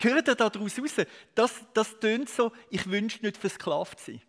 Hört 0.00 0.28
ihr 0.28 0.34
daraus 0.36 0.78
raus? 0.78 1.06
Das, 1.34 1.64
das 1.74 1.98
tönt 1.98 2.28
so, 2.28 2.52
ich 2.70 2.88
wünschte 2.88 3.24
nicht 3.26 3.36
versklavt 3.36 3.98
sein. 3.98 4.22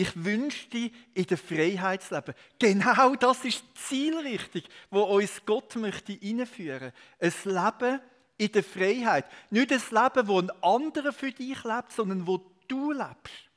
Ich 0.00 0.24
wünschte, 0.24 0.92
in 1.12 1.26
der 1.26 1.36
Freiheit 1.36 2.04
zu 2.04 2.14
leben. 2.14 2.32
Genau 2.60 3.16
das 3.16 3.44
ist 3.44 3.64
die 3.64 3.80
Zielrichtung, 3.80 4.62
wo 4.90 5.02
uns 5.02 5.42
Gott 5.44 5.74
möchte 5.74 6.16
einführen. 6.22 6.92
Ein 7.18 7.32
Leben 7.44 8.00
in 8.36 8.52
der 8.52 8.62
Freiheit. 8.62 9.24
Nicht 9.50 9.72
ein 9.72 9.82
Leben, 9.90 10.28
wo 10.28 10.38
ein 10.38 10.52
anderer 10.62 11.12
für 11.12 11.32
dich 11.32 11.64
lebt, 11.64 11.90
sondern 11.90 12.28
wo 12.28 12.40
du 12.68 12.92
lebst. 12.92 13.50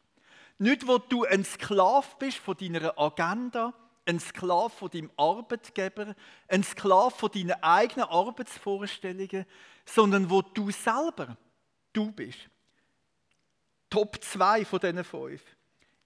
Nicht, 0.58 0.88
wo 0.88 0.98
du 0.98 1.26
ein 1.26 1.46
Sklave 1.46 2.08
bist 2.18 2.40
von 2.40 2.58
deiner 2.58 2.98
Agenda, 2.98 3.72
ein 4.08 4.20
Sklave 4.20 4.72
von 4.72 4.90
deinem 4.90 5.12
Arbeitgeber, 5.18 6.16
ein 6.48 6.64
Sklave 6.64 7.12
von 7.12 7.30
deinen 7.32 7.62
eigenen 7.62 8.08
Arbeitsvorstellungen, 8.08 9.46
sondern 9.86 10.28
wo 10.28 10.42
du 10.42 10.72
selber 10.72 11.38
du 11.94 12.12
bist. 12.12 12.50
Top 13.92 14.24
2 14.24 14.66
von 14.66 14.80
diesen 14.80 15.04
fünf 15.04 15.44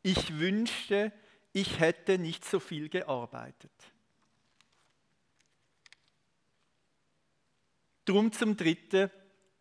ich 0.06 0.38
wünschte, 0.38 1.12
ich 1.52 1.80
hätte 1.80 2.20
nicht 2.20 2.46
so 2.46 2.60
viel 2.60 2.90
gearbeitet. 2.90 3.72
Drum 8.06 8.32
zum 8.32 8.56
Dritten, 8.56 9.10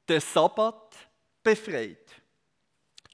der 0.06 0.20
Sabbat 0.20 0.96
befreit. 1.42 2.20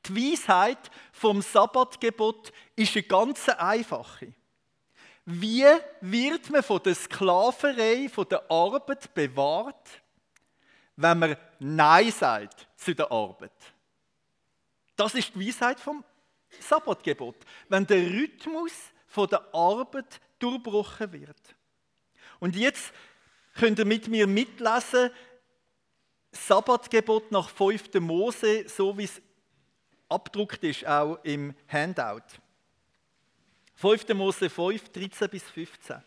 Die 0.06 0.32
Weisheit 0.32 0.90
vom 1.12 1.40
Sabbatgebot 1.40 2.52
ist 2.74 2.96
eine 2.96 3.04
ganz 3.04 3.48
einfache. 3.48 4.34
Wie 5.24 5.66
wird 6.00 6.50
man 6.50 6.64
von 6.64 6.82
der 6.82 6.96
Sklaverei, 6.96 8.08
von 8.08 8.28
der 8.28 8.50
Arbeit 8.50 9.14
bewahrt, 9.14 10.02
wenn 10.96 11.18
man 11.20 11.36
Nein 11.60 12.10
sagt 12.10 12.66
zu 12.74 12.92
der 12.92 13.12
Arbeit? 13.12 13.52
Das 14.96 15.14
ist 15.14 15.32
die 15.32 15.46
Weisheit 15.46 15.78
vom 15.78 16.02
Sabbatgebot. 16.58 17.36
Wenn 17.68 17.86
der 17.86 18.02
Rhythmus 18.02 18.72
von 19.06 19.28
der 19.28 19.54
Arbeit 19.54 20.20
durchbrochen 20.38 21.12
wird. 21.12 21.54
Und 22.38 22.56
jetzt 22.56 22.92
könnt 23.54 23.78
ihr 23.78 23.84
mit 23.84 24.08
mir 24.08 24.26
mitlesen, 24.26 25.10
Sabbatgebot 26.32 27.32
nach 27.32 27.48
5. 27.48 27.94
Mose, 28.00 28.68
so 28.68 28.96
wie 28.96 29.04
es 29.04 29.20
abdruckt 30.08 30.62
ist, 30.62 30.86
auch 30.86 31.18
im 31.24 31.54
Handout. 31.68 32.22
5. 33.74 34.08
Mose 34.10 34.48
5, 34.48 34.90
13 34.90 35.28
bis 35.28 35.42
15. 35.44 36.02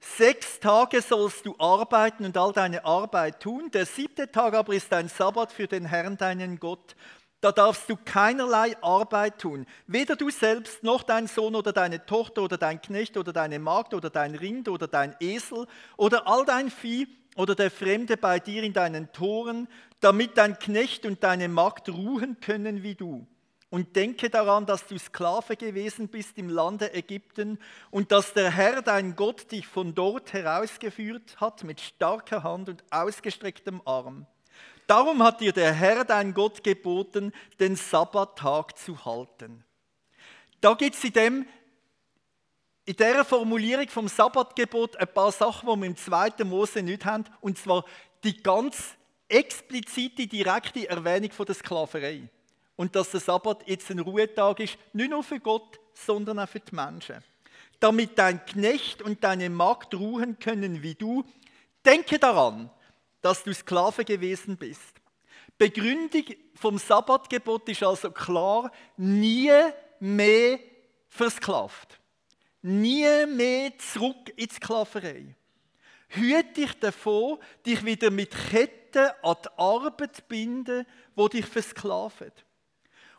Sechs 0.00 0.58
Tage 0.58 1.00
sollst 1.00 1.46
du 1.46 1.54
arbeiten 1.58 2.24
und 2.24 2.36
all 2.36 2.52
deine 2.52 2.84
Arbeit 2.84 3.40
tun. 3.40 3.70
Der 3.70 3.86
siebte 3.86 4.30
Tag 4.30 4.54
aber 4.54 4.74
ist 4.74 4.92
ein 4.92 5.08
Sabbat 5.08 5.52
für 5.52 5.68
den 5.68 5.84
Herrn, 5.84 6.16
deinen 6.16 6.58
Gott. 6.58 6.96
Da 7.42 7.50
darfst 7.50 7.90
du 7.90 7.96
keinerlei 7.96 8.76
Arbeit 8.82 9.40
tun. 9.40 9.66
Weder 9.88 10.14
du 10.14 10.30
selbst, 10.30 10.84
noch 10.84 11.02
dein 11.02 11.26
Sohn 11.26 11.56
oder 11.56 11.72
deine 11.72 12.06
Tochter 12.06 12.42
oder 12.42 12.56
dein 12.56 12.80
Knecht 12.80 13.16
oder 13.16 13.32
deine 13.32 13.58
Magd 13.58 13.94
oder 13.94 14.10
dein 14.10 14.36
Rind 14.36 14.68
oder 14.68 14.86
dein 14.86 15.16
Esel 15.18 15.66
oder 15.96 16.28
all 16.28 16.44
dein 16.44 16.70
Vieh 16.70 17.08
oder 17.34 17.56
der 17.56 17.72
Fremde 17.72 18.16
bei 18.16 18.38
dir 18.38 18.62
in 18.62 18.72
deinen 18.72 19.10
Toren, 19.10 19.66
damit 19.98 20.38
dein 20.38 20.56
Knecht 20.56 21.04
und 21.04 21.24
deine 21.24 21.48
Magd 21.48 21.88
ruhen 21.88 22.38
können 22.38 22.84
wie 22.84 22.94
du. 22.94 23.26
Und 23.70 23.96
denke 23.96 24.30
daran, 24.30 24.64
dass 24.64 24.86
du 24.86 24.96
Sklave 24.96 25.56
gewesen 25.56 26.06
bist 26.06 26.38
im 26.38 26.48
Lande 26.48 26.94
Ägypten 26.94 27.58
und 27.90 28.12
dass 28.12 28.34
der 28.34 28.52
Herr, 28.52 28.82
dein 28.82 29.16
Gott, 29.16 29.50
dich 29.50 29.66
von 29.66 29.96
dort 29.96 30.32
herausgeführt 30.32 31.40
hat 31.40 31.64
mit 31.64 31.80
starker 31.80 32.44
Hand 32.44 32.68
und 32.68 32.84
ausgestrecktem 32.92 33.82
Arm. 33.84 34.28
Darum 34.86 35.22
hat 35.22 35.40
dir 35.40 35.52
der 35.52 35.72
Herr, 35.72 36.04
dein 36.04 36.34
Gott, 36.34 36.62
geboten, 36.62 37.32
den 37.60 37.76
Sabbattag 37.76 38.76
zu 38.76 39.04
halten. 39.04 39.64
Da 40.60 40.74
gibt 40.74 40.96
es 40.96 41.04
in, 41.04 41.12
dem, 41.12 41.46
in 42.84 42.96
dieser 42.96 43.24
Formulierung 43.24 43.88
vom 43.88 44.08
Sabbatgebot 44.08 44.96
ein 44.96 45.12
paar 45.12 45.32
Sachen, 45.32 45.68
die 45.68 45.80
wir 45.80 45.86
im 45.86 45.96
2. 45.96 46.44
Mose 46.44 46.82
nicht 46.82 47.04
haben, 47.04 47.24
und 47.40 47.58
zwar 47.58 47.84
die 48.22 48.42
ganz 48.42 48.96
explizite, 49.28 50.26
direkte 50.26 50.88
Erwähnung 50.88 51.32
von 51.32 51.46
der 51.46 51.54
Sklaverei. 51.54 52.28
Und 52.76 52.94
dass 52.94 53.10
der 53.10 53.20
Sabbat 53.20 53.66
jetzt 53.66 53.90
ein 53.90 53.98
Ruhetag 53.98 54.60
ist, 54.60 54.78
nicht 54.92 55.10
nur 55.10 55.22
für 55.22 55.40
Gott, 55.40 55.78
sondern 55.94 56.38
auch 56.38 56.48
für 56.48 56.60
die 56.60 56.74
Menschen. 56.74 57.22
Damit 57.80 58.18
dein 58.18 58.44
Knecht 58.44 59.02
und 59.02 59.24
deine 59.24 59.50
Magd 59.50 59.94
ruhen 59.94 60.38
können 60.38 60.82
wie 60.82 60.94
du, 60.94 61.24
denke 61.84 62.18
daran, 62.18 62.70
dass 63.22 63.42
du 63.44 63.54
Sklave 63.54 64.04
gewesen 64.04 64.56
bist. 64.56 65.00
Begründung 65.56 66.24
vom 66.54 66.76
Sabbatgebot 66.76 67.68
ist 67.68 67.82
also 67.82 68.10
klar, 68.10 68.70
nie 68.96 69.52
mehr 70.00 70.58
versklavt. 71.08 72.00
Nie 72.62 73.26
mehr 73.26 73.76
zurück 73.78 74.28
in 74.36 74.48
die 74.48 74.54
Sklaverei. 74.54 75.36
Hüte 76.08 76.52
dich 76.52 76.72
davon, 76.78 77.38
dich 77.64 77.84
wieder 77.84 78.10
mit 78.10 78.34
Ketten 78.50 79.10
an 79.22 79.36
die 79.44 79.48
Arbeit 79.56 80.16
zu 80.16 80.22
binden, 80.22 80.86
die 81.16 81.28
dich 81.28 81.46
versklaven. 81.46 82.32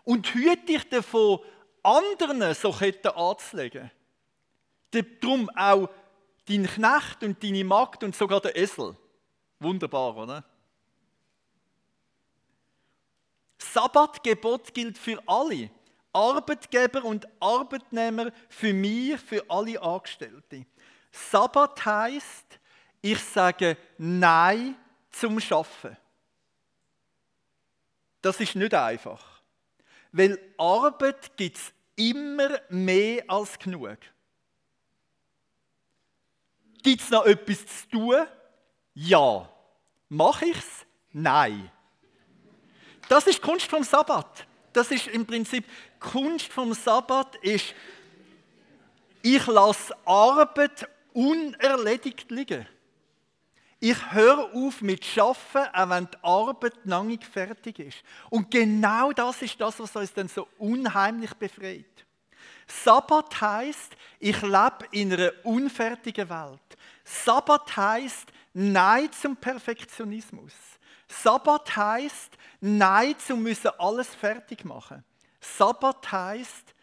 Und 0.03 0.33
hüte 0.33 0.65
dich 0.65 0.87
davon, 0.89 1.39
anderen 1.81 2.53
so 2.53 2.71
Ketten 2.71 3.09
anzulegen. 3.09 3.91
Darum 4.91 5.49
auch 5.55 5.89
dein 6.47 6.67
Knecht 6.67 7.23
und 7.23 7.43
deine 7.43 7.63
Magd 7.63 8.03
und 8.03 8.15
sogar 8.15 8.41
der 8.41 8.55
Esel. 8.55 8.95
Wunderbar, 9.63 10.15
oder? 10.17 10.43
Sabbatgebot 13.57 14.73
gilt 14.73 14.97
für 14.97 15.21
alle. 15.25 15.69
Arbeitgeber 16.11 17.03
und 17.03 17.27
Arbeitnehmer, 17.39 18.31
für 18.49 18.73
mich, 18.73 19.19
für 19.19 19.43
alle 19.49 19.81
Angestellte. 19.81 20.65
Sabbat 21.11 21.85
heißt, 21.85 22.59
ich 23.01 23.19
sage 23.19 23.77
Nein 23.97 24.75
zum 25.09 25.39
Schaffen. 25.39 25.97
Das 28.21 28.39
ist 28.39 28.55
nicht 28.55 28.73
einfach. 28.73 29.41
Weil 30.11 30.39
Arbeit 30.57 31.35
gibt 31.35 31.57
es 31.57 31.73
immer 31.95 32.61
mehr 32.69 33.23
als 33.27 33.57
genug. 33.57 33.97
Gibt 36.83 37.01
es 37.01 37.09
noch 37.09 37.25
etwas 37.25 37.65
zu 37.65 37.89
tun? 37.89 38.27
Ja. 38.93 39.49
Mache 40.09 40.45
ich 40.45 40.57
es? 40.57 40.85
Nein. 41.11 41.71
Das 43.09 43.27
ist 43.27 43.41
Kunst 43.41 43.67
vom 43.67 43.83
Sabbat. 43.83 44.45
Das 44.71 44.91
ist 44.91 45.07
im 45.07 45.25
Prinzip 45.25 45.65
Kunst 45.99 46.51
vom 46.51 46.73
Sabbat 46.73 47.35
ist, 47.37 47.73
ich 49.21 49.47
lasse 49.47 49.95
Arbeit 50.05 50.87
unerledigt 51.13 52.29
liegen. 52.29 52.67
Ich 53.79 54.11
höre 54.11 54.53
auf 54.53 54.81
mit 54.81 55.03
Schaffen, 55.03 55.63
auch 55.73 55.89
wenn 55.89 56.07
die 56.07 56.17
Arbeit 56.21 56.85
noch 56.85 57.03
nicht 57.03 57.23
fertig 57.23 57.79
ist. 57.79 57.97
Und 58.29 58.49
genau 58.49 59.11
das 59.11 59.41
ist 59.41 59.59
das, 59.59 59.79
was 59.79 59.95
uns 59.95 60.13
dann 60.13 60.27
so 60.27 60.47
unheimlich 60.57 61.33
befreit. 61.33 62.05
Sabbat 62.65 63.41
heißt, 63.41 63.95
ich 64.19 64.41
lebe 64.41 64.87
in 64.91 65.13
einer 65.13 65.31
unfertigen 65.43 66.29
Welt. 66.29 66.77
Sabbat 67.03 67.75
heißt, 67.75 68.31
Nein 68.53 69.11
zum 69.11 69.35
Perfektionismus. 69.35 70.53
Sabbat 71.07 71.75
heißt, 71.75 72.37
Nein 72.61 73.17
zu 73.17 73.35
müssen 73.35 73.71
alles 73.77 74.13
fertig 74.13 74.63
machen. 74.63 75.03
Sabbat 75.41 76.11
heißt, 76.11 76.73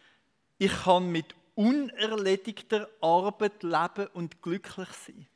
ich 0.59 0.73
kann 0.83 1.11
mit 1.11 1.35
unerledigter 1.55 2.89
Arbeit 3.01 3.63
leben 3.63 4.09
und 4.15 4.43
glücklich 4.43 4.89
sein. 4.89 5.27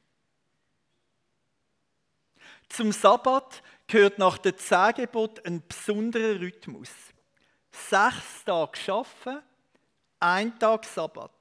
Zum 2.68 2.92
Sabbat 2.92 3.62
gehört 3.86 4.18
nach 4.18 4.38
dem 4.38 4.56
Zehngebot 4.58 5.44
ein 5.46 5.62
besonderer 5.66 6.40
Rhythmus. 6.40 6.90
Sechs 7.70 8.44
Tage 8.44 8.92
arbeiten, 8.92 9.42
ein 10.20 10.58
Tag 10.58 10.84
Sabbat. 10.84 11.32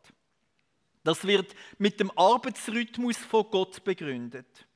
Das 1.04 1.26
wird 1.26 1.54
mit 1.78 2.00
dem 2.00 2.12
Arbeitsrhythmus 2.18 3.18
von 3.18 3.50
Gott 3.50 3.84
begründet. 3.84 4.68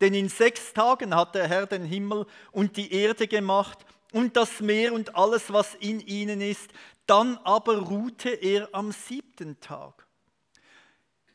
Denn 0.00 0.14
in 0.14 0.28
sechs 0.28 0.72
Tagen 0.72 1.14
hat 1.14 1.34
der 1.34 1.46
Herr 1.46 1.66
den 1.66 1.84
Himmel 1.84 2.26
und 2.52 2.76
die 2.76 2.92
Erde 2.92 3.28
gemacht 3.28 3.78
und 4.12 4.36
das 4.36 4.60
Meer 4.60 4.92
und 4.92 5.14
alles, 5.14 5.52
was 5.52 5.74
in 5.74 6.00
ihnen 6.00 6.40
ist. 6.40 6.70
Dann 7.06 7.36
aber 7.38 7.78
ruhte 7.78 8.30
er 8.30 8.68
am 8.72 8.92
siebten 8.92 9.60
Tag. 9.60 10.06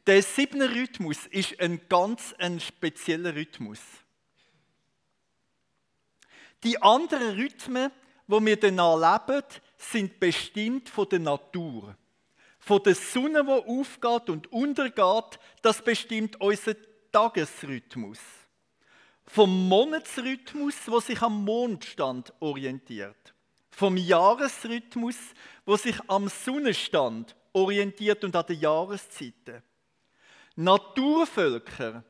Der 0.07 0.21
siebte 0.21 0.69
Rhythmus 0.69 1.25
ist 1.27 1.59
ein 1.59 1.81
ganz 1.89 2.33
ein 2.37 2.59
spezieller 2.59 3.35
Rhythmus. 3.35 3.79
Die 6.63 6.81
anderen 6.81 7.35
Rhythmen, 7.35 7.91
wo 8.27 8.43
wir 8.43 8.59
danach 8.59 9.27
leben, 9.27 9.43
sind 9.77 10.19
bestimmt 10.19 10.89
von 10.89 11.09
der 11.09 11.19
Natur. 11.19 11.95
Von 12.59 12.81
der 12.81 12.95
Sonne, 12.95 13.43
die 13.43 13.51
aufgeht 13.51 14.29
und 14.29 14.51
untergeht, 14.51 15.39
das 15.61 15.83
bestimmt 15.83 16.39
unseren 16.41 16.77
Tagesrhythmus 17.11 18.19
vom 19.27 19.67
Monatsrhythmus, 19.67 20.75
wo 20.87 20.99
sich 20.99 21.21
am 21.21 21.43
Mondstand 21.43 22.33
orientiert, 22.39 23.33
vom 23.71 23.97
Jahresrhythmus, 23.97 25.17
wo 25.65 25.75
sich 25.75 25.97
am 26.07 26.27
Sonnenstand 26.27 27.35
orientiert 27.53 28.23
und 28.23 28.35
an 28.35 28.45
den 28.45 28.59
Jahreszeiten. 28.59 29.63
Naturvölker, 30.55 32.03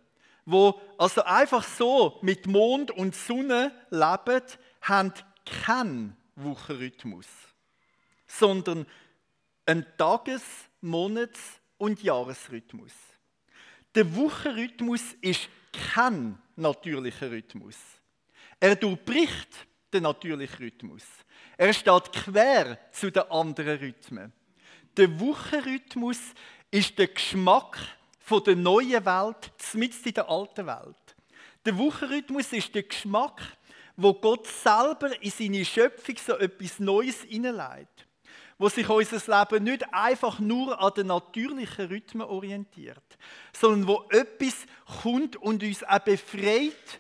wo 0.46 0.80
also 0.98 1.24
einfach 1.24 1.64
so 1.64 2.20
mit 2.22 2.46
Mond 2.46 2.92
und 2.92 3.16
Sonne 3.16 3.72
leben, 3.90 4.44
haben 4.82 5.14
keinen 5.46 6.16
Wochenrhythmus, 6.36 7.28
sondern 8.28 8.86
einen 9.66 9.86
Tages-, 9.98 10.70
Monats- 10.82 11.60
und 11.78 12.04
Jahresrhythmus. 12.04 12.94
Der 13.96 14.16
Wochenrhythmus 14.16 15.02
ist 15.22 15.50
kein 15.94 16.38
natürlicher 16.56 17.32
Rhythmus. 17.32 17.78
Er 18.60 18.76
durchbricht 18.76 19.68
den 19.94 20.04
natürlichen 20.04 20.58
Rhythmus. 20.58 21.04
Er 21.58 21.74
steht 21.74 22.12
quer 22.12 22.78
zu 22.92 23.12
den 23.12 23.24
anderen 23.30 23.80
Rhythmen. 23.80 24.34
Der 24.98 25.20
Wochenrhythmus 25.20 26.20
ist 26.72 26.98
der 26.98 27.08
Geschmack 27.08 27.78
von 28.20 28.44
der 28.44 28.56
neuen 28.56 29.06
Welt 29.06 29.52
mitten 29.74 30.08
in 30.08 30.14
der 30.14 30.30
alten 30.30 30.66
Welt. 30.66 31.16
Der 31.66 31.78
Wochenrhythmus 31.78 32.54
ist 32.54 32.74
der 32.74 32.84
Geschmack, 32.84 33.42
wo 33.98 34.14
Gott 34.14 34.48
selber 34.48 35.22
in 35.22 35.32
seine 35.32 35.66
Schöpfung 35.66 36.16
so 36.18 36.38
etwas 36.38 36.80
Neues 36.80 37.24
hineinlegt 37.24 38.06
wo 38.58 38.70
sich 38.70 38.88
unser 38.90 39.40
Leben 39.40 39.64
nicht 39.66 39.94
einfach 39.94 40.40
nur 40.40 40.80
an 40.82 40.94
den 40.96 41.08
natürlichen 41.08 41.88
Rhythmen 41.88 42.28
orientiert, 42.28 43.18
sondern 43.54 43.88
wo 43.88 44.04
etwas 44.10 44.66
kommt 45.02 45.36
und 45.38 45.64
uns 45.64 45.84
auch 45.84 46.00
befreit 46.00 47.00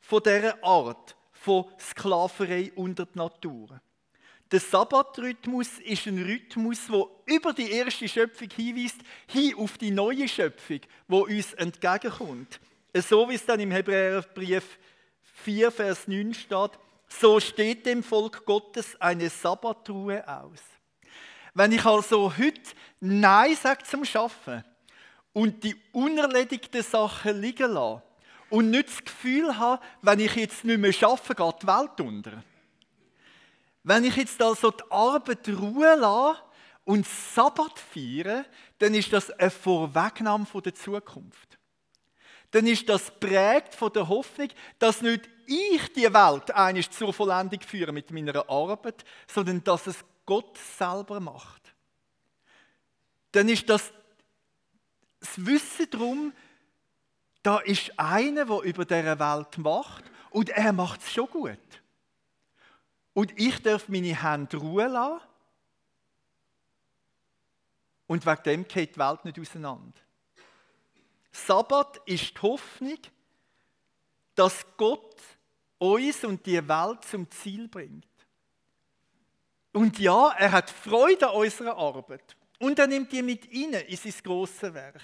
von 0.00 0.22
dieser 0.22 0.62
Art 0.64 1.16
von 1.32 1.66
Sklaverei 1.78 2.72
unter 2.74 3.06
die 3.06 3.18
Natur. 3.18 3.80
Der 4.50 4.60
Sabbatrhythmus 4.60 5.78
ist 5.80 6.06
ein 6.06 6.22
Rhythmus, 6.22 6.86
der 6.86 7.04
über 7.26 7.52
die 7.52 7.70
erste 7.70 8.08
Schöpfung 8.08 8.48
hinweist, 8.48 8.96
hin 9.26 9.54
auf 9.58 9.76
die 9.76 9.90
neue 9.90 10.26
Schöpfung, 10.26 10.80
wo 11.06 11.24
uns 11.24 11.52
entgegenkommt. 11.52 12.58
So 12.94 13.28
wie 13.28 13.34
es 13.34 13.44
dann 13.44 13.60
im 13.60 13.70
Hebräerbrief 13.70 14.78
4, 15.44 15.70
Vers 15.70 16.08
9 16.08 16.32
steht, 16.32 16.70
so 17.08 17.40
steht 17.40 17.86
dem 17.86 18.02
Volk 18.02 18.44
Gottes 18.44 19.00
eine 19.00 19.30
Sabbatruhe 19.30 20.26
aus. 20.26 20.60
Wenn 21.54 21.72
ich 21.72 21.84
also 21.84 22.32
heute 22.36 22.60
Nein 23.00 23.56
sage 23.56 23.84
zum 23.84 24.04
Schaffen 24.04 24.62
und 25.32 25.64
die 25.64 25.74
unerledigten 25.92 26.82
Sachen 26.82 27.40
liegen 27.40 27.72
lasse 27.72 28.02
und 28.50 28.70
nicht 28.70 28.88
das 28.88 29.04
Gefühl 29.04 29.58
habe, 29.58 29.82
wenn 30.02 30.20
ich 30.20 30.34
jetzt 30.36 30.64
nicht 30.64 30.78
mehr 30.78 30.92
arbeite, 31.02 31.34
geht 31.34 31.62
die 31.62 31.66
Welt 31.66 32.00
unter. 32.00 32.44
Wenn 33.82 34.04
ich 34.04 34.16
jetzt 34.16 34.40
also 34.42 34.70
die 34.70 34.84
Arbeit 34.90 35.48
Ruhe 35.48 35.96
lasse 35.96 36.42
und 36.84 37.06
Sabbat 37.06 37.78
feiere, 37.78 38.44
dann 38.78 38.94
ist 38.94 39.12
das 39.12 39.30
eine 39.30 39.50
Vorwegnahme 39.50 40.46
der 40.64 40.74
Zukunft. 40.74 41.58
Dann 42.50 42.66
ist 42.66 42.88
das 42.88 43.10
prägt 43.18 43.74
von 43.74 43.92
der 43.92 44.08
Hoffnung, 44.08 44.48
dass 44.78 45.02
nicht 45.02 45.28
ich 45.48 45.92
die 45.92 46.12
Welt 46.12 46.50
eigentlich 46.54 46.90
zur 46.90 47.12
Vollendung 47.12 47.60
führe 47.60 47.92
mit 47.92 48.10
meiner 48.10 48.48
Arbeit, 48.48 49.04
sondern 49.26 49.64
dass 49.64 49.86
es 49.86 50.04
Gott 50.26 50.58
selber 50.76 51.20
macht. 51.20 51.74
Dann 53.32 53.48
ist 53.48 53.68
das 53.68 53.92
das 55.20 55.44
Wissen 55.44 55.90
darum, 55.90 56.32
da 57.42 57.58
ist 57.58 57.98
einer, 57.98 58.44
der 58.44 58.60
über 58.62 58.84
dieser 58.84 59.18
Welt 59.18 59.58
macht 59.58 60.04
und 60.30 60.50
er 60.50 60.72
macht 60.72 61.00
es 61.00 61.12
schon 61.12 61.28
gut. 61.30 61.58
Und 63.14 63.38
ich 63.38 63.60
darf 63.62 63.88
meine 63.88 64.22
Hände 64.22 64.58
ruhen 64.58 64.92
lassen 64.92 65.20
und 68.06 68.24
wegen 68.24 68.42
dem 68.44 68.68
geht 68.68 68.94
die 68.94 69.00
Welt 69.00 69.24
nicht 69.24 69.40
auseinander. 69.40 70.00
Sabbat 71.32 72.00
ist 72.06 72.36
die 72.36 72.42
Hoffnung, 72.42 72.98
dass 74.34 74.64
Gott 74.76 75.16
uns 75.78 76.24
und 76.24 76.44
die 76.44 76.66
Welt 76.68 77.04
zum 77.04 77.30
Ziel 77.30 77.68
bringt. 77.68 78.06
Und 79.72 79.98
ja, 79.98 80.30
er 80.36 80.52
hat 80.52 80.70
Freude 80.70 81.28
an 81.28 81.36
unserer 81.36 81.76
Arbeit. 81.76 82.36
Und 82.58 82.78
er 82.78 82.86
nimmt 82.86 83.12
die 83.12 83.22
mit 83.22 83.46
rein 83.46 83.74
in 83.86 83.96
sein 83.96 84.14
grosses 84.24 84.74
Werk. 84.74 85.00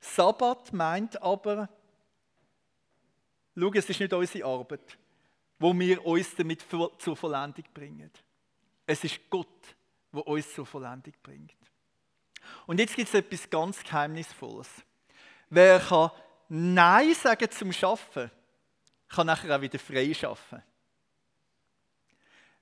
Sabbat 0.00 0.72
meint 0.72 1.20
aber, 1.22 1.68
schau, 3.56 3.72
es 3.72 3.88
ist 3.88 4.00
nicht 4.00 4.12
unsere 4.12 4.46
Arbeit, 4.46 4.98
wo 5.58 5.76
wir 5.76 6.04
uns 6.04 6.34
damit 6.36 6.64
zur 6.98 7.16
Vollendung 7.16 7.64
bringen. 7.72 8.10
Es 8.86 9.02
ist 9.02 9.18
Gott, 9.30 9.76
der 10.12 10.26
uns 10.26 10.52
zur 10.52 10.66
Vollendung 10.66 11.14
bringt. 11.22 11.56
Und 12.66 12.78
jetzt 12.78 12.94
gibt 12.94 13.08
es 13.08 13.14
etwas 13.14 13.48
ganz 13.48 13.82
Geheimnisvolles. 13.82 14.68
Wer 15.50 15.80
kann 15.80 16.10
Nein 16.48 17.14
sagen 17.14 17.50
zum 17.50 17.72
Schaffen, 17.72 18.30
kann 19.08 19.26
nachher 19.26 19.56
auch 19.56 19.60
wieder 19.60 19.78
frei 19.78 20.12
schaffen. 20.14 20.62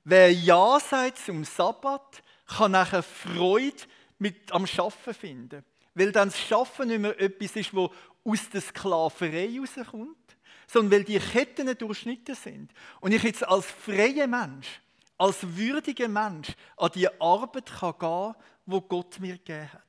Wer 0.04 0.32
Ja 0.32 0.78
sagt 0.78 1.18
zum 1.18 1.44
Sabbat, 1.44 2.22
kann 2.46 2.72
nachher 2.72 3.02
Freude 3.02 3.82
mit 4.18 4.52
am 4.52 4.66
Schaffen 4.66 5.14
finden. 5.14 5.64
Weil 5.94 6.12
dann 6.12 6.28
das 6.28 6.38
Schaffen 6.38 6.88
nicht 6.88 7.00
mehr 7.00 7.18
etwas 7.18 7.56
ist, 7.56 7.74
wo 7.74 7.92
aus 8.24 8.48
der 8.50 8.60
Sklaverei 8.60 9.58
rauskommt, 9.58 10.36
sondern 10.66 10.92
weil 10.92 11.04
die 11.04 11.18
Ketten 11.18 11.76
durchschnitten 11.76 12.34
sind. 12.34 12.70
Und 13.00 13.12
ich 13.12 13.22
jetzt 13.22 13.46
als 13.46 13.66
freier 13.66 14.26
Mensch, 14.26 14.80
als 15.18 15.38
würdiger 15.56 16.08
Mensch 16.08 16.48
an 16.76 16.90
die 16.94 17.08
Arbeit 17.20 17.66
kann 17.66 17.98
gehen, 17.98 18.34
wo 18.66 18.80
Gott 18.80 19.18
mir 19.20 19.38
gegeben 19.38 19.72
hat. 19.72 19.82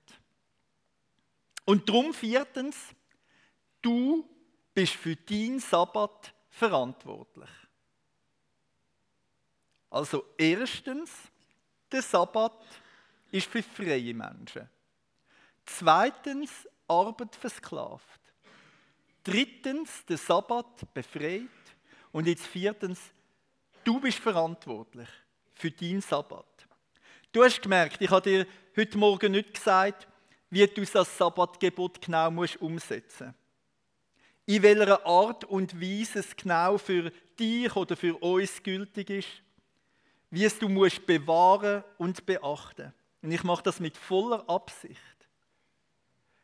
Und 1.66 1.90
darum 1.90 2.14
viertens, 2.14 2.78
du 3.82 4.28
bist 4.74 4.94
für 4.94 5.16
deinen 5.16 5.60
Sabbat 5.60 6.34
verantwortlich. 6.58 7.50
Also 9.90 10.26
erstens, 10.38 11.12
der 11.92 12.02
Sabbat 12.02 12.66
ist 13.32 13.48
für 13.48 13.64
freie 13.64 14.14
Menschen. 14.14 14.68
Zweitens, 15.66 16.68
Arbeit 16.88 17.36
versklavt. 17.36 18.20
Drittens, 19.24 20.06
der 20.06 20.18
Sabbat 20.18 20.94
befreit. 20.94 21.42
Und 22.12 22.28
jetzt 22.28 22.48
viertens, 22.48 23.00
du 23.84 24.00
bist 24.00 24.20
verantwortlich 24.20 25.10
für 25.54 25.72
deinen 25.72 26.02
Sabbat. 26.02 26.46
Du 27.32 27.44
hast 27.44 27.62
gemerkt, 27.62 28.02
ich 28.02 28.10
habe 28.10 28.30
dir 28.30 28.48
heute 28.76 28.98
Morgen 28.98 29.34
nicht 29.34 29.54
gesagt, 29.54 30.08
wie 30.50 30.66
du 30.66 30.84
das 30.86 31.18
Sabbatgebot 31.18 32.02
genau 32.02 32.32
musst 32.32 32.60
umsetzen 32.62 33.28
musst 33.28 33.47
in 34.48 34.64
welcher 34.64 35.06
Art 35.06 35.44
und 35.44 35.80
Weise 35.80 36.20
es 36.20 36.36
genau 36.36 36.78
für 36.78 37.12
dich 37.38 37.76
oder 37.76 37.98
für 37.98 38.16
uns 38.16 38.64
gültig 38.64 39.10
ist, 39.10 39.28
wie 40.32 40.46
es 40.46 40.58
du 40.58 40.70
musst 40.70 41.06
bewahren 41.06 41.84
und 41.98 42.26
beachten. 42.26 42.94
Und 43.22 43.32
ich 43.32 43.44
mache 43.44 43.64
das 43.64 43.82
mit 43.82 43.98
voller 43.98 44.50
Absicht. 44.50 44.98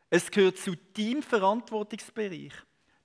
Es 0.09 0.29
gehört 0.29 0.57
zu 0.57 0.75
deinem 0.95 1.23
Verantwortungsbereich, 1.23 2.51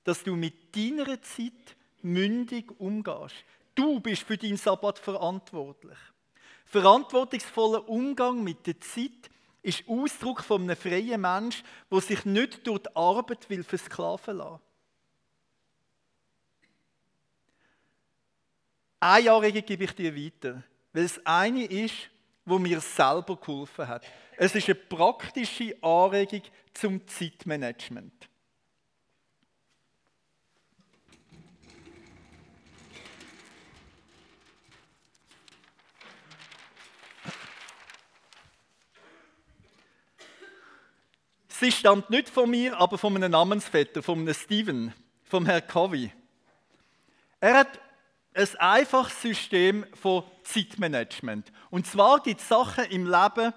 dass 0.03 0.25
du 0.25 0.35
mit 0.35 0.75
deiner 0.75 1.23
Zeit 1.23 1.77
mündig 2.03 2.69
umgehst. 2.79 3.37
Du 3.77 4.01
bist 4.01 4.25
für 4.25 4.37
deinen 4.37 4.57
Sabbat 4.57 4.99
verantwortlich. 4.99 5.99
Verantwortungsvoller 6.67 7.89
Umgang 7.89 8.43
mit 8.43 8.67
der 8.67 8.81
Zeit 8.81 9.31
ist 9.63 9.85
Ausdruck 9.87 10.43
von 10.43 10.63
einem 10.63 10.77
freien 10.77 11.21
Mensch, 11.21 11.63
der 11.91 12.01
sich 12.01 12.25
nicht 12.25 12.67
durch 12.67 12.81
die 12.81 12.97
Arbeit 12.97 13.49
will 13.49 13.63
versklaven 13.63 14.39
lassen. 14.39 14.68
Eine 19.01 19.31
Anregung 19.31 19.65
gebe 19.65 19.85
ich 19.85 19.93
dir 19.93 20.15
weiter, 20.17 20.63
weil 20.93 21.05
es 21.05 21.25
eine 21.25 21.65
ist, 21.65 22.11
wo 22.45 22.59
mir 22.59 22.81
selber 22.81 23.37
geholfen 23.37 23.87
hat. 23.87 24.05
Es 24.37 24.55
ist 24.55 24.67
eine 24.67 24.75
praktische 24.75 25.77
Anregung 25.83 26.43
zum 26.75 27.07
Zeitmanagement. 27.07 28.29
Sie 41.49 41.73
stammt 41.73 42.09
nicht 42.09 42.29
von 42.29 42.49
mir, 42.49 42.79
aber 42.79 42.99
von 42.99 43.17
einem 43.17 43.33
Namensvetter, 43.33 44.01
von 44.01 44.21
einem 44.21 44.33
Steven, 44.33 44.95
vom 45.25 45.45
Herrn 45.45 45.67
Covey. 45.67 46.13
Er 47.41 47.55
hat 47.55 47.81
ein 48.39 48.57
einfaches 48.57 49.21
System 49.21 49.85
von 49.95 50.23
Zeitmanagement. 50.45 51.51
Und 51.71 51.87
zwar 51.87 52.23
gibt 52.23 52.41
es 52.41 52.49
Sachen 52.49 52.85
im 52.85 53.05
Leben, 53.05 53.53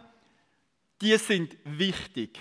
die 1.02 1.15
sind 1.17 1.56
wichtig. 1.63 2.39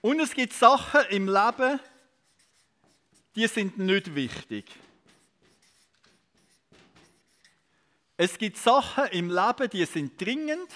Und 0.00 0.18
es 0.20 0.32
gibt 0.32 0.54
Sachen 0.54 1.02
im 1.10 1.26
Leben, 1.26 1.78
die 3.36 3.46
sind 3.46 3.78
nicht 3.78 4.14
wichtig. 4.14 4.64
Es 8.16 8.38
gibt 8.38 8.56
Sachen 8.56 9.04
im 9.08 9.28
Leben, 9.30 9.68
die 9.70 9.84
sind 9.84 10.18
dringend 10.18 10.70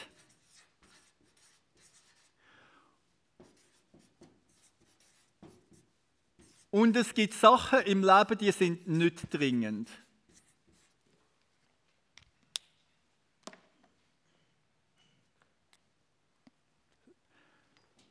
Und 6.75 6.97
es 6.97 7.15
gibt 7.15 7.35
Sachen 7.35 7.83
im 7.83 8.03
Leben, 8.03 8.37
die 8.37 8.51
sind 8.51 8.89
nicht 8.89 9.33
dringend. 9.33 9.89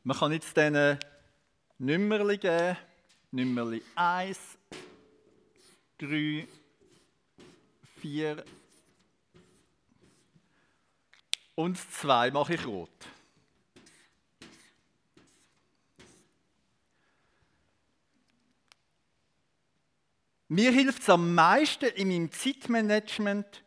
Man 0.06 0.18
kann 0.18 0.32
jetzt 0.32 0.56
diesen 0.56 0.98
Nummerli 1.78 2.38
geben. 2.38 2.78
Nummerli 3.32 3.84
1, 3.96 4.40
3, 5.98 6.48
4 8.00 8.46
und 11.56 11.78
2 11.78 12.32
mache 12.32 12.54
ich 12.54 12.66
rot. 12.66 13.13
Mir 20.54 20.72
hilft 20.72 21.02
es 21.02 21.10
am 21.10 21.34
meisten 21.34 21.86
in 21.96 22.10
meinem 22.10 22.32
Zeitmanagement, 22.32 23.64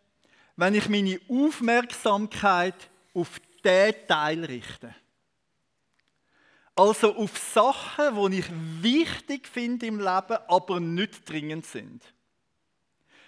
wenn 0.55 0.77
ich 0.77 0.89
meine 0.89 1.19
Aufmerksamkeit 1.29 2.77
auf 3.13 3.41
den 3.65 3.93
Teil 4.07 4.45
richte. 4.45 4.95
Also 6.77 7.17
auf 7.17 7.37
Sachen, 7.37 8.31
die 8.31 8.39
ich 8.39 8.47
wichtig 8.83 9.49
finde 9.49 9.87
im 9.87 9.99
Leben, 9.99 10.39
aber 10.47 10.79
nicht 10.79 11.29
dringend 11.29 11.67
sind. 11.67 12.05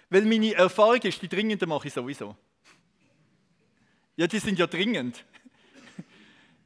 Weil 0.09 0.21
meine 0.21 0.53
Erfahrung 0.53 1.01
ist, 1.01 1.21
die 1.21 1.27
dringenden 1.27 1.67
mache 1.67 1.89
ich 1.89 1.93
sowieso. 1.93 2.37
Ja, 4.15 4.25
die 4.25 4.39
sind 4.39 4.57
ja 4.57 4.67
dringend. 4.67 5.25